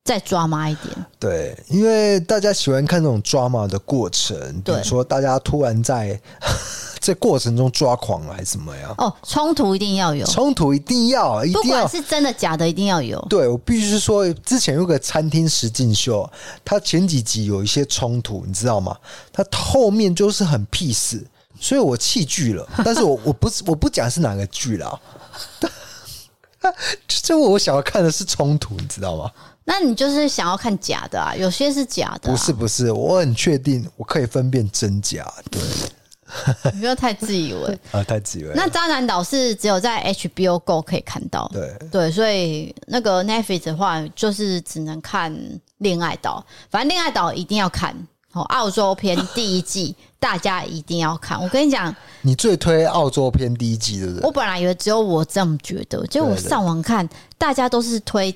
[0.05, 1.07] 再抓马一点。
[1.19, 6.21] 对，因为大家喜欢看这种抓马的过程，比如说大家突然在
[7.01, 8.95] 这过程中抓狂了，还是怎么样？
[8.99, 13.19] 哦，冲突一定要有，冲突一定要，一定要，不管是真的假的，一定要有。
[13.31, 16.29] 对，我必须说，之前有个餐厅实境秀，
[16.65, 18.97] 他前几集有一些冲突，你知道吗？
[19.33, 21.23] 他后面就是很 peace。
[21.65, 25.01] 所以我弃剧了，但是我 我不是我不讲是哪个剧了，
[27.09, 29.31] 就我想要看的是冲突，你知道吗？
[29.65, 31.35] 那你就是想要看假的啊？
[31.35, 35.27] 有些是假的、啊，不是不是，我很确定我可以分辨真假。
[35.51, 35.63] 对，
[36.75, 38.53] 你不要太自以为啊，太自以为。
[38.55, 45.35] 那渣男岛是只有在 HBO Go 可以看到，对对，所以那个 Netflix 的话就是只能看
[45.79, 47.97] 恋爱岛，反正恋爱岛一定要看。
[48.35, 51.41] 哦，澳洲篇第一季 大家一定要看。
[51.41, 54.27] 我跟你讲，你最推澳洲篇第一季对不对？
[54.27, 57.09] 我本来以为只有我这么觉得，结果我上网看，
[57.39, 58.35] 大家都是推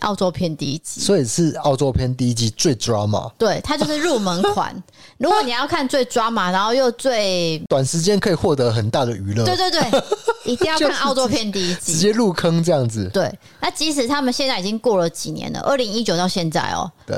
[0.00, 3.30] 澳洲篇第一季，所以是澳洲篇第一季最 drama。
[3.38, 4.74] 对，它就是入门款。
[5.18, 10.02] 如果你要看最 drama，然后又最短时间可以获得很大的娱乐，对对对，
[10.52, 13.08] 一定要看澳洲篇第一季，直接入坑这样子。
[13.12, 17.16] 对，那即使他们现在已经过了几年了，二零一九到现在哦，对。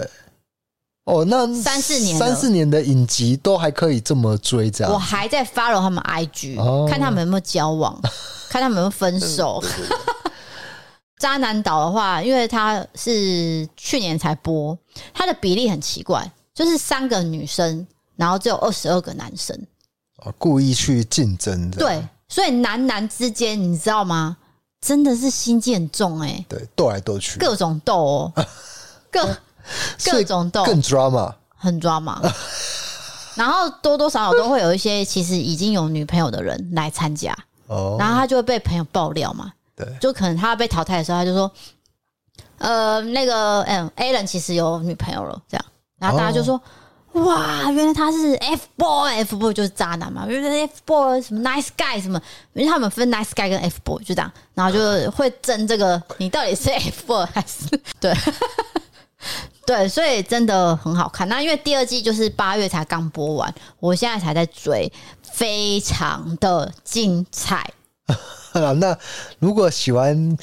[1.05, 4.93] 哦，那三四年三四年的影集都还可以这么追，这样。
[4.93, 8.01] 我还在 follow 他们 IG，、哦、看他们有没有交往，
[8.49, 9.63] 看他们有没有分手。
[11.19, 14.79] 渣男岛的话，因为他是去年才播，
[15.13, 17.85] 他的比例很奇怪，就是三个女生，
[18.15, 19.57] 然后只有二十二个男生。
[20.19, 21.79] 哦，故意去竞争的。
[21.79, 24.37] 对，所以男男之间，你知道吗？
[24.81, 26.47] 真的是心机很重哎、欸。
[26.49, 28.33] 对，斗来斗去，各种斗哦，
[29.11, 29.29] 各。
[30.11, 32.19] 各种斗，更 drama，很 drama。
[33.35, 37.35] 然后多多少少都会有一些其实已经有女朋友的人来参加，
[37.67, 41.51] 哦，然后他就会被朋友爆料嘛，对，就可能他被淘汰的时候，他就说，
[42.59, 45.65] 呃，那个，嗯，A 人其实有女朋友了，这样，
[45.99, 46.61] 然后大家就说，
[47.13, 52.21] 哦、哇，原来他是 F boy，F boy 就是渣男嘛，原来 F boy 什么 nice guy 什么，
[52.53, 57.67] 因为他们分 nice guy 跟 F boy 就这样，然后就会争这个，你到底是 F boy 还是？
[57.99, 58.15] 对？
[59.65, 61.29] 对，所以真的很好看。
[61.29, 64.91] 那因为第二季就是八月才刚播完，我现在才在追，
[65.23, 67.69] 非常的精彩。
[68.53, 68.97] 那
[69.39, 70.37] 如果喜欢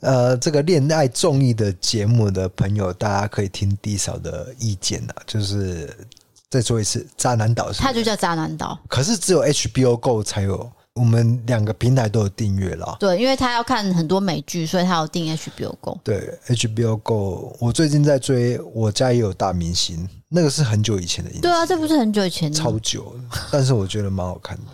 [0.00, 6.06] 呃这个恋爱综艺的节目的朋友，大家可以听 D 嫂的意见啊，就是
[6.50, 10.70] 再说一次，渣男岛它就叫渣男岛，可是只有 HBO Go 才有。
[10.98, 15.98] 我们两个平台都有订阅了，对，因为他要看很多美剧，所以他有订 HBO Go。
[16.02, 21.40] 对，HBO Go，我最近在追，我家也有大明星，那个是很久以前的影。
[21.40, 23.14] 对啊，这不是很久以前的，超久，
[23.52, 24.64] 但是我觉得蛮好看的。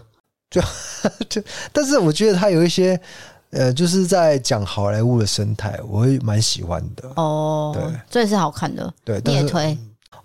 [0.51, 0.61] 就
[1.29, 2.99] 就，但是我觉得他有一些，
[3.51, 7.11] 呃，就是在讲好莱坞的生态，我会蛮喜欢的。
[7.17, 8.93] 哦，对，这也是好看的。
[9.05, 9.77] 对，你也推？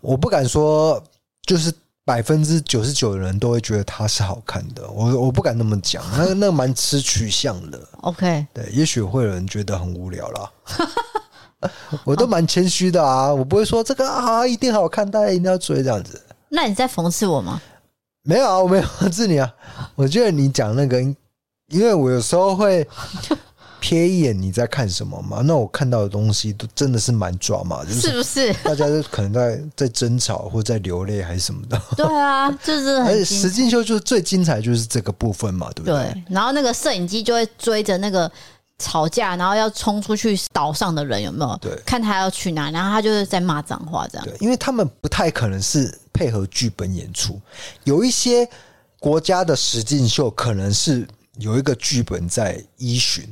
[0.02, 1.04] 我不敢说，
[1.44, 1.74] 就是。
[2.10, 7.80] 百分之九十九的人都会觉得它是好看的，我我不敢那么讲，那 那蛮吃取向的。
[8.02, 10.52] OK，对，也许会有人觉得很无聊啦。
[12.04, 16.20] 我都蛮谦虚的啊，我不会说这个啊一定好看，大家一定要追这样子。
[16.50, 17.62] 那你在讽刺我吗？
[18.24, 19.54] 没有啊，我没有讽刺你啊。
[19.94, 21.16] 我觉得你讲那个，因
[21.80, 22.88] 为我有时候会。
[23.82, 25.42] 瞥一眼你在看什么吗？
[25.44, 28.54] 那我看到的东西都真的是蛮抓马，是不是？
[28.64, 31.82] 大家都可能在在争吵或在流泪还是什么的。
[31.96, 33.08] 对啊，就是很。
[33.08, 35.96] 而且实境秀就是最精彩，就是这个部分嘛，对不对？
[35.96, 36.24] 对。
[36.30, 38.30] 然后那个摄影机就会追着那个
[38.78, 41.58] 吵架，然后要冲出去岛上的人有没有？
[41.58, 41.76] 对。
[41.86, 44.28] 看他要去哪，然后他就是在骂脏话这样。
[44.28, 47.40] 对，因为他们不太可能是配合剧本演出，
[47.86, 48.48] 有一些
[49.00, 51.08] 国家的实境秀可能是。
[51.38, 53.24] 有一个剧本在依循，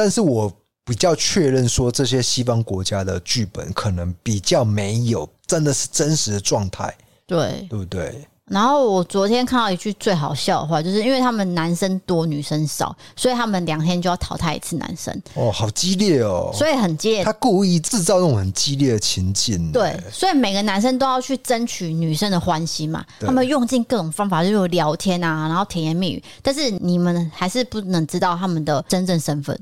[0.00, 0.50] 但是我
[0.82, 6.90] 比较确认说，这些西方国家的剧本可能比较没有真的是真实的状态，
[7.26, 8.26] 对，对不对？
[8.46, 15.14] 然后我昨天看到一句最好笑的话，就是因为他们男生多女生少，所以他们两天就要淘汰一次男生。
[15.34, 16.50] 哦，好激烈哦！
[16.54, 19.70] 所以很激烈，他故意制造那种很激烈的情境。
[19.70, 23.04] 对，所以每个男生都要去争取女生的欢心嘛。
[23.20, 26.24] 他们用尽各种方法，就是聊天啊，然后甜言蜜语。
[26.42, 29.56] 但是你们还是不能知道他们的真正身份。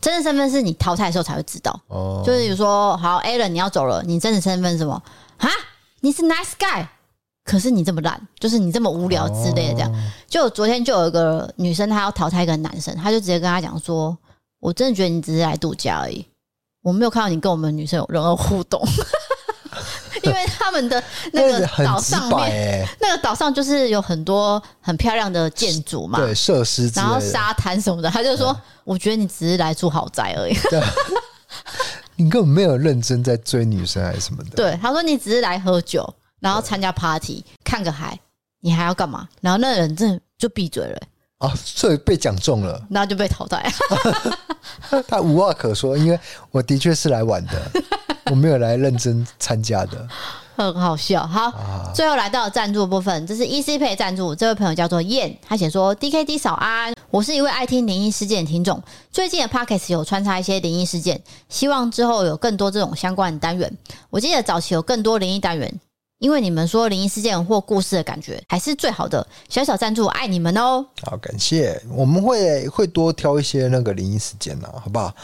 [0.00, 1.78] 真的身份是你淘汰的时候才会知道。
[1.88, 5.02] 哦，就是比如说，好，Alan，你要走了，你真的身份是什么？
[5.38, 5.48] 啊，
[6.00, 6.86] 你是 nice guy。
[7.42, 9.92] 可是你这么烂，就是你这么无聊之类的，这样。
[10.28, 14.16] 就昨天就有一个女生，她要淘汰一个男生，她就直接跟他讲说
[14.60, 16.24] ：“我真的觉得你只是来度假而已，
[16.82, 18.80] 我没有看到你跟我们女生有任何互动。”
[20.22, 21.02] 因为他们的
[21.32, 28.10] 那个岛上面，那个岛上就是有很多很漂亮的建筑嘛，对，设施，然后沙滩什么的。
[28.10, 30.56] 他就说：“我觉得你只是来住豪宅而已。”
[32.16, 34.50] 你根本没有认真在追女生还是什么的。
[34.50, 36.08] 对，他说：“你只是来喝酒。”
[36.40, 38.18] 然后参加 party，看个海，
[38.60, 39.28] 你还要干嘛？
[39.42, 41.08] 然后那人真的就闭嘴了、欸。
[41.40, 43.70] 哦，所以被讲中了，那就被淘汰。
[45.08, 46.20] 他无话可说，因为
[46.50, 47.70] 我的确是来玩的，
[48.30, 50.06] 我没有来认真参加的，
[50.56, 51.26] 很好笑。
[51.26, 63.74] 好，啊、最后来到了赞助的部分，这是 EC Pay 赞助，这位朋友叫做燕，他写说：“DKD 早安，我是一位爱听灵异事件的听众，最近的 Pockets 有穿插一些灵异事件，希望之后有更多这种相关的单元。
[64.10, 65.72] 我记得早期有更多灵异单元。”
[66.20, 70.84] 因为你们说灵异事件或故事的感觉还是最好的，小小赞助，爱你们哦！
[71.02, 75.14] 好，感谢，我们会会多挑一些那个灵异事件啊，好不好？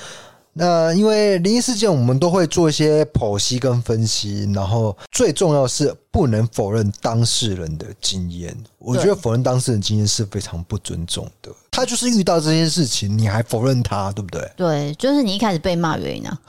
[0.55, 8.57] 那因为灵异事件，我们都会做一些剖析跟分析，然后最重要是不能否认当事人的经验。
[8.79, 11.51] 我觉得否认当事人经验是非常不尊重的。
[11.71, 14.51] 他就是遇到这件事情，你还否认他，对不对？
[14.57, 16.41] 对，就是你一开始被骂原因啊。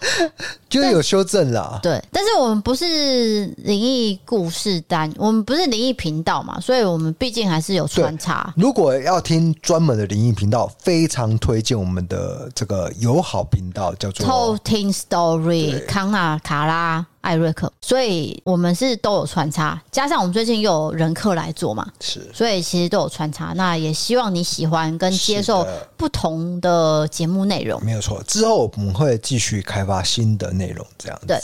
[0.68, 8.52] 就有修正了，对，但是我们不是灵异故事单，我们不是灵异频道嘛，所以我们毕竟还是有穿插。
[8.56, 17.06] 如果要听专门的灵异频道，非常推荐我们的这个友好频道，叫做偷听 Story 康纳卡拉。
[17.20, 23.52] 艾瑞克，所以我们是都有穿插，加上我们最近又有人客来做嘛，是，所以其实都有穿插。
[23.54, 25.66] 那也希望你喜欢跟接受
[25.96, 28.22] 不同的节目内容，没有错。
[28.26, 31.26] 之后我们会继续开发新的内容，这样子。
[31.26, 31.38] 对，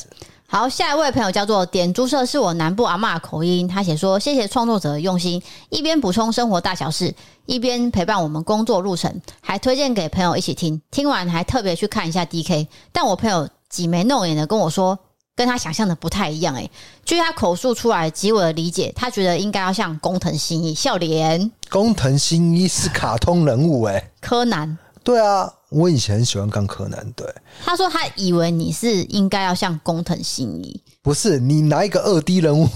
[0.47, 7.14] 好，下一位朋友叫做点朱社，是我南部阿嬷口音，他写说：谢谢创作者的用心，一边补充生活大小事，
[7.45, 10.81] 一边陪伴我们工作路程，还推荐给朋友一起听。
[10.91, 14.99] 听完还特别去看一下 DK，但我朋友挤眉弄眼的跟我说。
[15.37, 16.68] 跟他想象的不太一样诶，
[17.05, 21.53] 据他口述出来，及我的理解，他觉得应该要像工藤新一笑脸。
[21.68, 24.78] 工藤新一是卡通人物诶，柯南。
[25.05, 27.12] 对啊，我以前很喜欢看柯南。
[27.14, 27.26] 对，
[27.64, 32.66] 他说他以为你是应该要像工藤新一，不是你拿一个二 D 人物，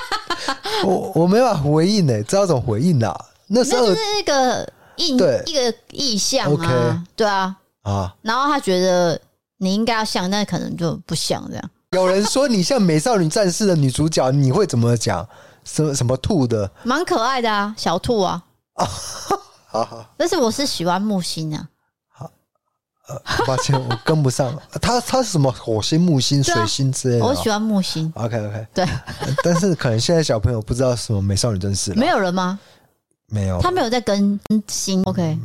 [0.86, 3.14] 我我没办法回应诶，知道怎么回应啦？
[3.48, 9.20] 那是二，那是一个印对一个意象啊，okay, 对啊啊，然后他觉得
[9.58, 11.70] 你应该要像，但可能就不像这样。
[11.92, 15.26] 有人说你像《美少女战士》的女主角，你会怎么讲？
[15.64, 16.70] 什么什么兔的？
[16.82, 18.42] 蛮可爱的啊，小兔啊。
[18.74, 18.86] 啊，
[19.66, 20.14] 好好。
[20.18, 21.66] 但是我是喜欢木星啊。
[22.08, 22.30] 好，
[23.08, 24.54] 呃，抱歉，我跟不上。
[24.82, 27.24] 他他是什么火星、木星、水星之类的？
[27.24, 28.12] 我喜欢木星。
[28.16, 28.66] OK OK。
[28.74, 28.86] 对。
[29.42, 31.92] 但是可能现在小朋友不知道什么《美少女战士》。
[31.98, 32.58] 没有人吗？
[33.28, 33.58] 没有。
[33.62, 35.02] 他没有在更新。
[35.04, 35.38] OK。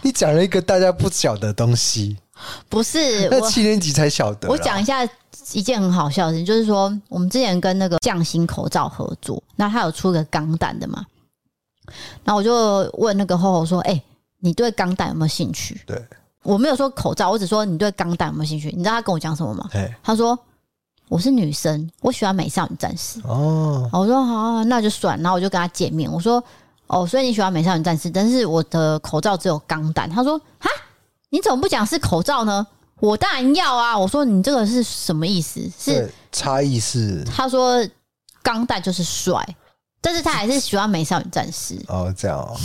[0.00, 2.16] 你讲了一个大家不晓得的东西。
[2.68, 4.48] 不是， 那七年级才晓得。
[4.48, 5.08] 我讲一下
[5.52, 11.04] 一件很好笑的事情，就是说我们之前跟那个匠心口罩合作，那他有出个钢弹的嘛？
[12.22, 14.02] 然后我就问那个厚厚说：“哎、欸，
[14.40, 16.02] 你对钢弹有没有兴趣？”对，
[16.42, 18.68] 我没有说口罩，我只说你对钢弹有没有兴趣？
[18.76, 19.66] 你知道他跟我讲什么吗？
[20.02, 20.38] 他说
[21.08, 25.18] ：“我是女生，我喜欢美少女战士。”哦，我说好，那就算。
[25.22, 26.44] 然后我就跟他见面，我说
[26.88, 30.68] ：“哦，所以你喜欢美少女战士，但是我的口罩只有钢弹。”他说：“哈。”
[31.30, 32.66] 你怎么不讲是口罩呢？
[33.00, 33.96] 我当然要啊！
[33.96, 35.60] 我说你这个是什么意思？
[35.78, 37.22] 是差异是？
[37.24, 37.86] 他说
[38.42, 39.44] 钢带就是帅，
[40.00, 42.12] 但是他还是喜欢美少女战士哦。
[42.16, 42.56] 这样哦，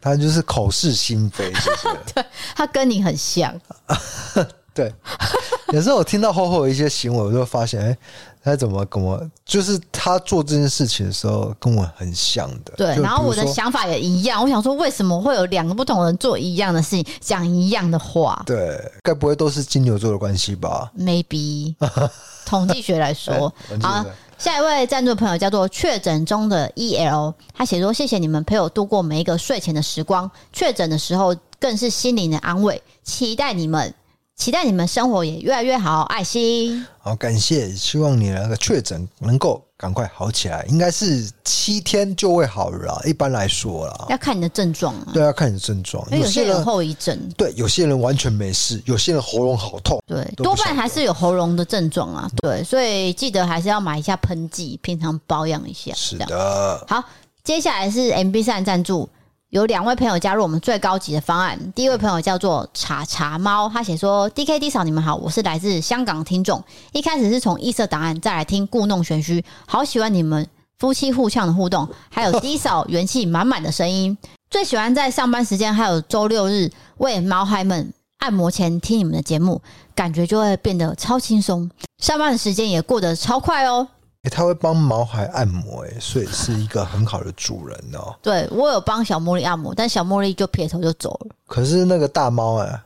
[0.00, 1.88] 他就是口是心非，是是？
[2.14, 2.24] 对，
[2.56, 3.54] 他跟你很像。
[4.78, 4.94] 对，
[5.74, 7.98] 有时候我听到厚厚的一些行为，我就发现，哎、欸。
[8.40, 9.20] 他怎么跟我？
[9.44, 12.72] 就是他做这件事情的时候跟我很像的。
[12.78, 14.40] 对，然后我的想法也一样。
[14.40, 18.42] 我想说，为什么会有两个不同人做一样的事情，讲一样的话？
[18.46, 21.74] 对，该不会都是金牛座的关系吧？Maybe，
[22.46, 23.52] 统计学来说。
[23.82, 24.06] 好，
[24.38, 32.80] 下一位赞助朋友叫做确诊中的 EL，他写说：“谢谢你们陪我度过每一个睡前的时光，确诊的时候更是心灵的安慰。
[33.02, 33.92] 期待你们。”
[34.38, 36.86] 期待你们生活也越来越好，爱心。
[37.00, 43.02] 好，感谢，希望你的那个确诊能够赶快好起来，应该是七天就会好了。
[43.04, 45.08] 一般来说啦，要看你的症状啊。
[45.12, 46.06] 对，要看你的症状。
[46.12, 50.00] 有些人有后遗症，对，有些人完全没事，有些人喉咙好痛。
[50.06, 52.30] 对，多半还是有喉咙的症状啊。
[52.40, 55.92] 对，所以记得还是要买一下喷剂，平常保养一下。
[55.96, 56.86] 是的。
[56.86, 57.02] 好，
[57.42, 59.08] 接下来是 MB 三赞助。
[59.50, 61.58] 有两位朋友加入我们最高级的方案。
[61.72, 66.62] 第一位朋友叫做茶茶猫，他写说：“D K D 嫂，你们好，我是来自香港听众。
[66.92, 70.46] 一开始是从异色档案，再来听故弄玄虚，好喜欢你们
[70.78, 74.18] 夫妻互呛的互动，还有 D 嫂元气满满的声音。
[74.50, 79.62] 最喜欢在上班时间还有周六日为毛孩们按摩前听你们的节目，
[79.94, 83.88] 感觉就会变得超轻松，上班的时间也过得超快哦。”
[84.24, 88.14] 欸、他会帮毛孩按摩，哎，所以是一个很好的主人哦。
[88.20, 91.34] 对，我有帮小茉莉按摩，但小茉莉就撇头就走了。
[91.46, 92.82] 可是那个大猫哎，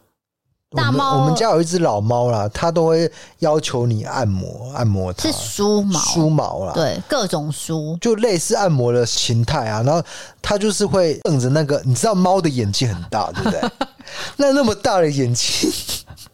[0.77, 9.83] 大猫，我们家有一只老猫啦，它都会要求你按摩，按摩它是梳毛，梳毛啦，对，各种梳，就类似按摩的形态啊。
[9.83, 10.03] 然后
[10.43, 13.61] 它就是会瞪着那个，你知道猫的眼睛很大，对不对？
[14.37, 15.73] 那那么大的眼睛。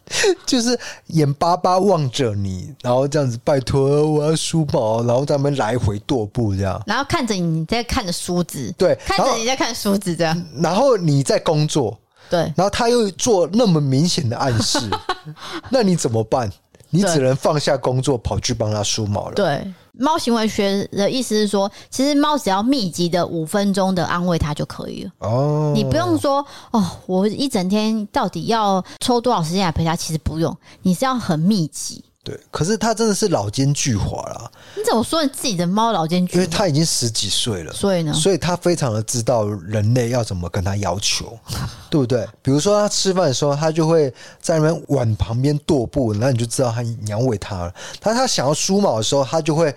[0.45, 11.97] 就是眼巴巴望着你，然后这样子，拜托我要梳毛，然后他们来回踱步这样，然后看着你在看着梳子，对，看着你在看梳子这样，然后 你在工作，
[12.29, 14.79] 对，然后他又做那么明显的暗示，
[15.69, 16.51] 那你怎么办？
[16.91, 19.35] 你只能放下工作跑去帮他梳毛了。
[19.35, 19.63] 对。
[19.99, 25.11] 猫行为学的意思是说，其实猫只要密集的五分钟的安慰它就可以了。
[25.19, 29.95] 哦，你不用说哦，我一整天到底要抽多少时间来陪它？
[29.95, 32.03] 其实不用，你是要很密集。
[32.29, 34.51] 对，可是它真的是老奸巨猾啦。
[34.75, 36.35] 你怎么说你自己的猫老奸巨猾？
[36.35, 41.35] 因为它已经十几岁了，所以呢，所以它非常的知道人类要怎么跟它要求，
[41.89, 42.27] 对不对？
[42.43, 47.73] 比如说它吃饭的时候，它就会在那边碗旁边踱步，然后你就知道它你要喂它了。
[47.99, 49.75] 它它想要梳毛的时候，它就会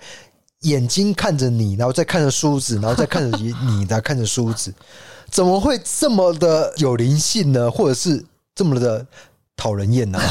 [0.59, 4.71] 眼睛看着你，然后再看着梳子，然后再看着你，你再看着梳子，
[5.31, 7.71] 怎么会这么的有灵性呢？
[7.71, 8.23] 或者是
[8.53, 9.03] 这么的
[9.57, 10.19] 讨人厌呢？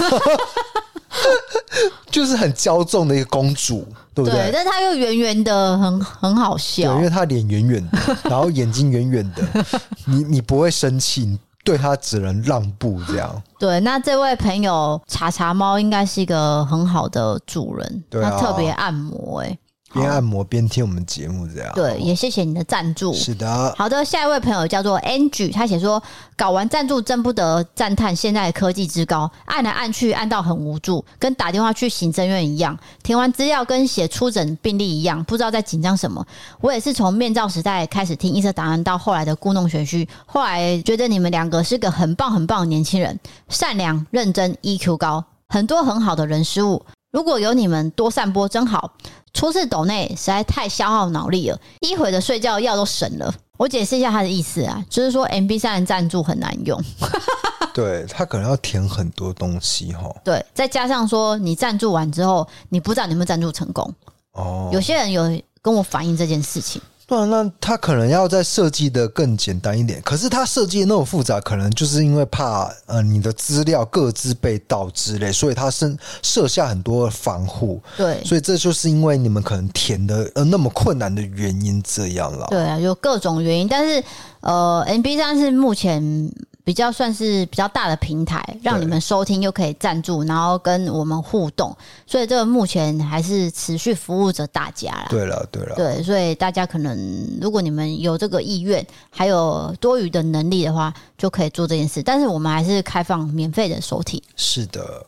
[2.13, 3.85] 就是很骄纵的一个公主，
[4.15, 4.33] 对不对？
[4.33, 6.93] 对，但她又圆圆的，很很好笑。
[6.93, 7.99] 对，因为她脸圆圆的，
[8.31, 9.43] 然后眼睛圆圆的，
[10.05, 13.43] 你你不会生气，你对她只能让步这样。
[13.59, 19.59] 对，那这位朋友茶茶猫应该是一个很好的主人，对啊，他特别按摩哎、欸。
[19.93, 23.13] 边按摩边听我们节目，这样对，也谢谢你的赞助。
[23.13, 26.03] 是的，好的，下一位朋友叫做 Angie，他写说
[26.37, 36.25] 搞完赞助真不得赞叹现在的科技之高，按来按去按到很无助，跟打电话去行政院一样，填完资料跟写出诊病历一样，不知道在紧张什么。
[36.61, 43.19] 我也是从面罩时代开始听医色档案，到后来的故弄玄虚，后来觉得你们两个是个很棒很棒的年轻人，
[43.49, 46.83] 善良、认真、EQ 高，很多很好的人事物。
[47.13, 48.95] 如果有你们多散播真好。
[49.35, 53.35] 初次抖内实在太消耗脑力了，一会的睡觉药都省了。
[53.57, 56.79] 我解释一下他的意思啊，就是说 MB 三的赞助很难用，
[57.73, 60.15] 对，他可能要填很多东西哈。
[60.23, 63.91] 对，再加上说你赞助完之后，你不知道你有没有赞助成功。
[64.33, 65.23] 哦，有些人有
[65.63, 66.83] 跟我反映这件事情。
[67.13, 70.01] 对，那他可能要再设计的更简单一点。
[70.03, 77.83] 可是他设计的那么复杂，可能就是因为怕呃你的资料各自被盗之类，所以他设设下很多防护。
[77.99, 82.47] 对，所以这就是因为你们可能填的呃那么困难的原因这样了。
[82.49, 84.03] 对啊，有各种原因，但是
[84.41, 86.33] 呃，MB 三是目前。
[86.65, 95.07] 比较算是比较大的平台，让你们收听又可以赞助，然后跟我们互动，所以这个目前还是持续服务着大家啦。
[95.11, 96.97] 对了，对了，对，所以大家可能
[97.41, 102.03] 如果你们有这个意愿，还有多余的能力的话，就可以做这件事。
[102.03, 104.23] 但是我们还是开放免费的收听。
[104.37, 105.05] 是的。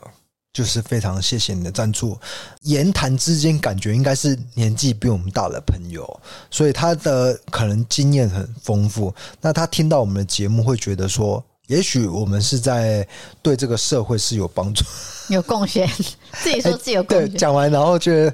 [0.54, 2.16] 就是非常谢谢你的赞助，
[2.62, 6.08] 言谈之间感觉应该是年纪比我们大的朋友，
[6.48, 9.12] 所以他的可能经验很丰富。
[9.40, 13.04] 那他听到我们的节目，会觉得说，也许我们是在
[13.42, 14.84] 对这个社会是有帮助、
[15.28, 15.90] 有贡献。
[16.40, 18.32] 自己说自己有贡献，对，讲完然后觉得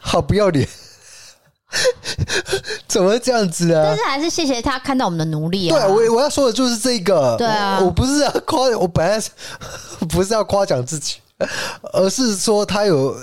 [0.00, 0.66] 好不要脸，
[2.88, 3.82] 怎么会这样子啊？
[3.84, 5.78] 但是还是谢谢他看到我们的努力啊！
[5.78, 7.36] 对，我我要说的就是这个。
[7.36, 9.22] 对啊，我，我不是要夸，我本来
[10.08, 11.16] 不是要夸奖自己。
[11.92, 13.16] 而是说他有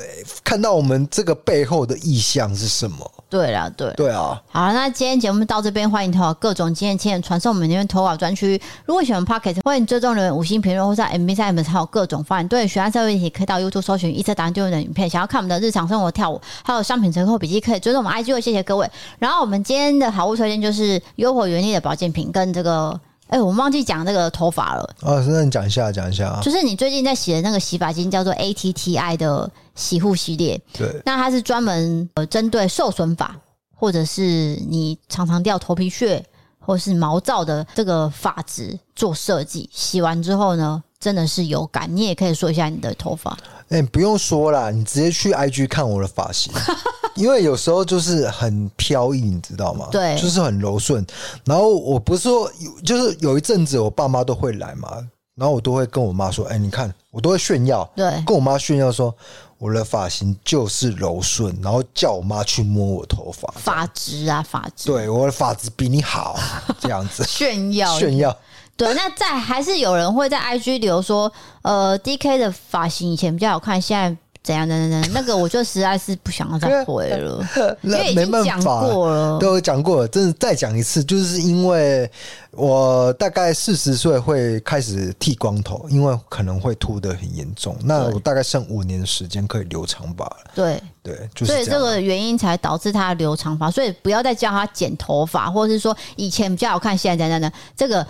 [0.43, 3.11] 看到我们这个背后的意向是什么？
[3.29, 4.41] 对了，对对啊。
[4.49, 8.59] 好，那今天节目到这边，欢迎投稿各种经验、经验传送我们那边投稿专区。
[8.85, 12.47] 如果喜欢 Podcast，欢迎追踪留言、五星评论，或在 MB 三 M 还有各种方案。
[12.47, 15.09] 对，喜欢社会议题可以到 YouTube 搜寻一车答案丢的影片。
[15.09, 18.39] 想要看我们的日常生活跳舞，还有商品折扣笔记，可以追踪我们 IG。
[18.39, 18.89] 谢谢各位。
[19.19, 22.97] 然后我们今天的好物推荐就是优活原力的保健品跟这个。
[23.27, 24.95] 哎、欸，我们忘记讲那个头发了。
[25.01, 26.41] 哦，那你讲一下，讲一下啊。
[26.41, 30.59] 就是你最近在洗的那个洗发精，叫做 ATTI 的洗护系列。
[30.73, 33.35] 对，那它是专门呃针对受损发，
[33.75, 34.23] 或者是
[34.69, 36.25] 你常常掉头皮屑，
[36.59, 39.69] 或是毛躁的这个发质做设计。
[39.73, 41.93] 洗完之后呢，真的是有感。
[41.93, 43.37] 你也可以说一下你的头发。
[43.69, 46.53] 哎、欸，不用说啦，你直接去 IG 看我的发型。
[47.17, 49.87] 因为有时候就是很飘逸，你知道吗？
[49.91, 51.05] 对，就是很柔顺。
[51.43, 52.49] 然后我不是说，
[52.85, 54.89] 就是有一阵子我爸妈都会来嘛，
[55.35, 59.13] 然后我都会跟我妈说：“哎，你看，我都会炫耀，对，跟我妈炫耀说
[59.57, 66.39] 我的发型就是柔顺，然后叫我妈去摸我头发，发质啊，发质，对，我的发质比你好，
[66.79, 68.35] 这样子 炫耀炫耀。
[68.75, 71.31] 对，那在还是有人会在 IG 留说，
[71.63, 74.15] 呃，DK 的发型以前比较好看，现在。
[74.47, 74.67] 怎样？
[74.67, 75.09] 怎样？
[75.13, 77.45] 那个我就实在是不想要再 回了，
[77.83, 82.09] 因为已经讲过了，都讲过了，真的再讲一次，就是因为
[82.51, 87.75] 我大概四十岁会开始剃光头，因为可能会秃的很严重。
[87.83, 90.37] 那我大概剩五年的时间可以留长发了。
[90.55, 93.69] 对对，就是所以这个原因才导致他留长发。
[93.69, 98.07] 所以不要再叫他剪头发，或者是说以前比较好看，现在怎样怎样，这个。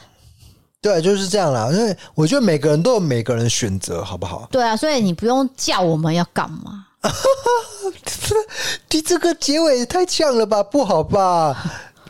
[0.87, 1.69] 对，就是这样啦。
[1.71, 4.47] 因为我觉得每个人都有每个人选择，好不好？
[4.49, 6.85] 对啊，所以你不用叫我们要干嘛？
[8.89, 11.55] 你这个结尾也太呛了吧，不好吧？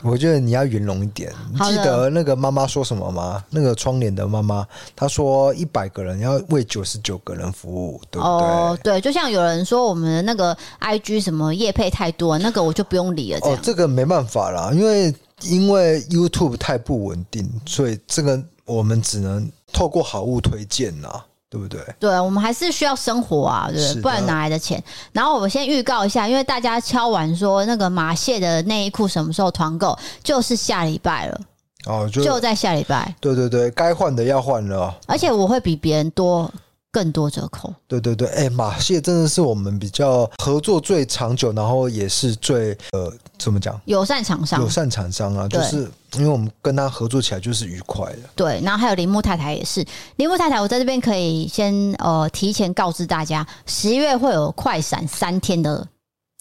[0.02, 1.32] 我觉得你要圆融一点。
[1.52, 3.42] 你记得那个妈妈说什么吗？
[3.50, 4.64] 那个窗帘的妈妈，
[4.94, 8.46] 她说一百个人要为九十九个人服务，对不对？
[8.46, 13.40] 哦，对，就像有人说我们的那个 IG 什么业配太多，那个我就不用理了。
[13.42, 18.40] 哦，这个没办法啦，因为因为 YouTube 太不稳定，所以这个。
[18.68, 21.08] 我们只能透过好物推荐呐，
[21.50, 21.80] 对不对？
[21.98, 24.02] 对，我们还是需要生活啊，对不对？
[24.02, 24.82] 不然哪来的钱？
[25.12, 31.40] 然后我们先预告一下，因为大家敲完说那个马蟹的内衣裤什么时候团购，就是下礼拜了
[31.86, 33.14] 哦，就，就在下礼拜。
[33.20, 36.50] 对对对，该换的要换了，而且我会比别人多。
[36.90, 43.78] 更多折扣，对对对，哎、欸，马蟹真的是我们比较合作最长久，然后也是最呃，怎么讲？
[43.84, 48.20] 友善厂商，友善厂商啊，就是因为我们跟他合作起来就是愉快的。
[48.34, 49.84] 对，然后还有铃木太太也是，
[50.16, 55.86] 铃木太太，我在这边可以先呃提前告知大家，十一月会有快闪三天的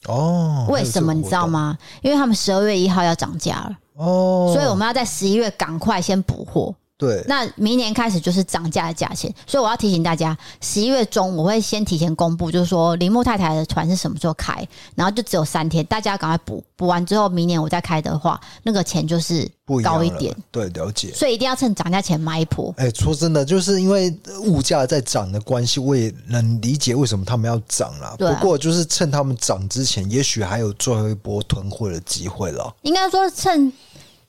[0.07, 0.65] 哦。
[0.69, 1.78] 为什么你知道吗？
[2.02, 6.74] 因为他们十二月一号要涨价了哦，所以我们要在十一月赶快先补货。
[6.98, 19.48] 对，那明年开始就是涨价的价钱，所以我要提醒大家，十一月中我会先提前公布，就是说铃木太太的团是什么时候开，然后就只有三天，大家赶快补，补完之后明年我再开的话，那个钱就是
[19.84, 20.36] 高一点。
[20.49, 21.14] 对，了解。
[21.14, 22.74] 所以一定要趁涨价前买一波。
[22.78, 24.11] 哎，说真的，就是因为
[24.45, 28.07] 物价在涨的关系，我也能理解为什么他们要涨啦。
[28.07, 28.18] 啊。
[28.18, 32.76] 不过就是趁他们涨之前，也许还有最后一波囤货的机会了。
[32.82, 33.72] 应该说趁。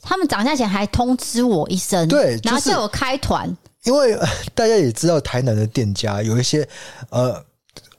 [0.02, 3.48] 他们涨价前还通知我一声，对，然后叫我开团，
[3.84, 4.16] 因为
[4.54, 6.68] 大家也知道台南的店家有一些
[7.10, 7.44] 呃。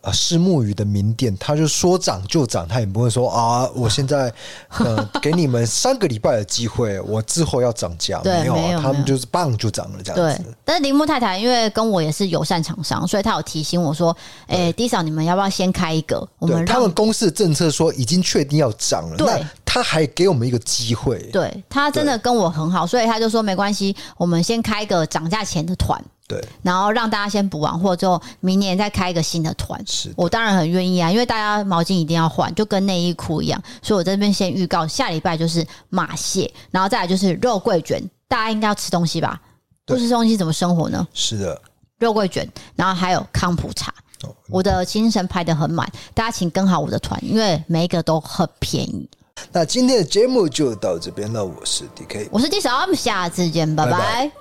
[0.02, 4.34] 啊，虱目鱼的名店，他就说涨就涨，他也不会说啊，我现在
[4.78, 8.22] 呃给你们三个礼拜的机会，我之后要涨价。
[8.24, 10.44] 没有，他们就是棒就涨了这样子。
[10.44, 14.16] 对，但是铃木太太因为跟我也是友善厂商，所以他有提醒我说，
[14.48, 16.26] 哎、欸，迪嫂，你们要不要先开一个？
[16.40, 21.20] 我们他们公司的政策说已经确定要涨了，那，他还给我们一个机会。
[21.34, 26.02] 对，他真的跟我很好，所以他就说没关系，我们先开一个涨价前的团。
[26.30, 29.84] 对，然后让大家先补完货之后，明年再开一个新的团。
[29.88, 33.60] 是，我当然很愿意啊，因为大家毛巾一定要换，就跟内衣裤一样。
[33.82, 38.00] 所以我在这边先预告，下礼拜就是马蟹，然后再来就是肉桂卷。
[38.28, 39.42] 大家应该要吃东西吧？
[39.88, 41.08] 不吃东西怎么生活呢？
[41.16, 41.60] 是的，
[41.98, 43.92] 肉桂卷，然后还有康普茶。
[44.24, 49.10] 哦，我的行程排得很满，大家请跟好我的团，因为每一个都很便宜。
[49.52, 53.92] 那今天的节目就到这边了，我是 DK，我是 D 嫂，我们下次见，拜拜。
[53.92, 54.32] 拜拜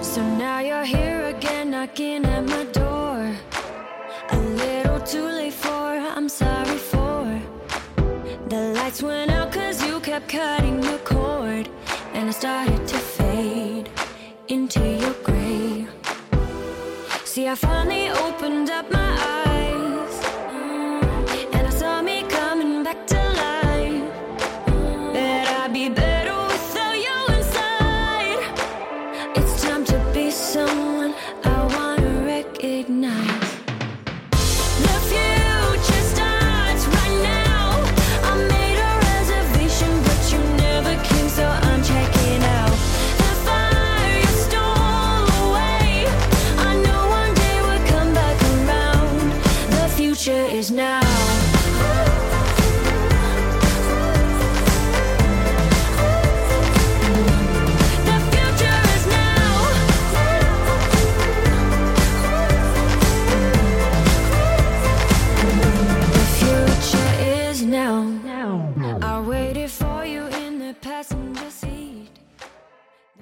[0.00, 3.34] So now you're here again, knocking at my door.
[4.30, 5.70] A little too late for,
[6.16, 7.40] I'm sorry for.
[8.48, 11.68] The lights went out cause you kept cutting the cord.
[12.14, 13.90] And I started to fade
[14.48, 15.86] into your gray.
[17.24, 19.37] See, I finally opened up my eyes.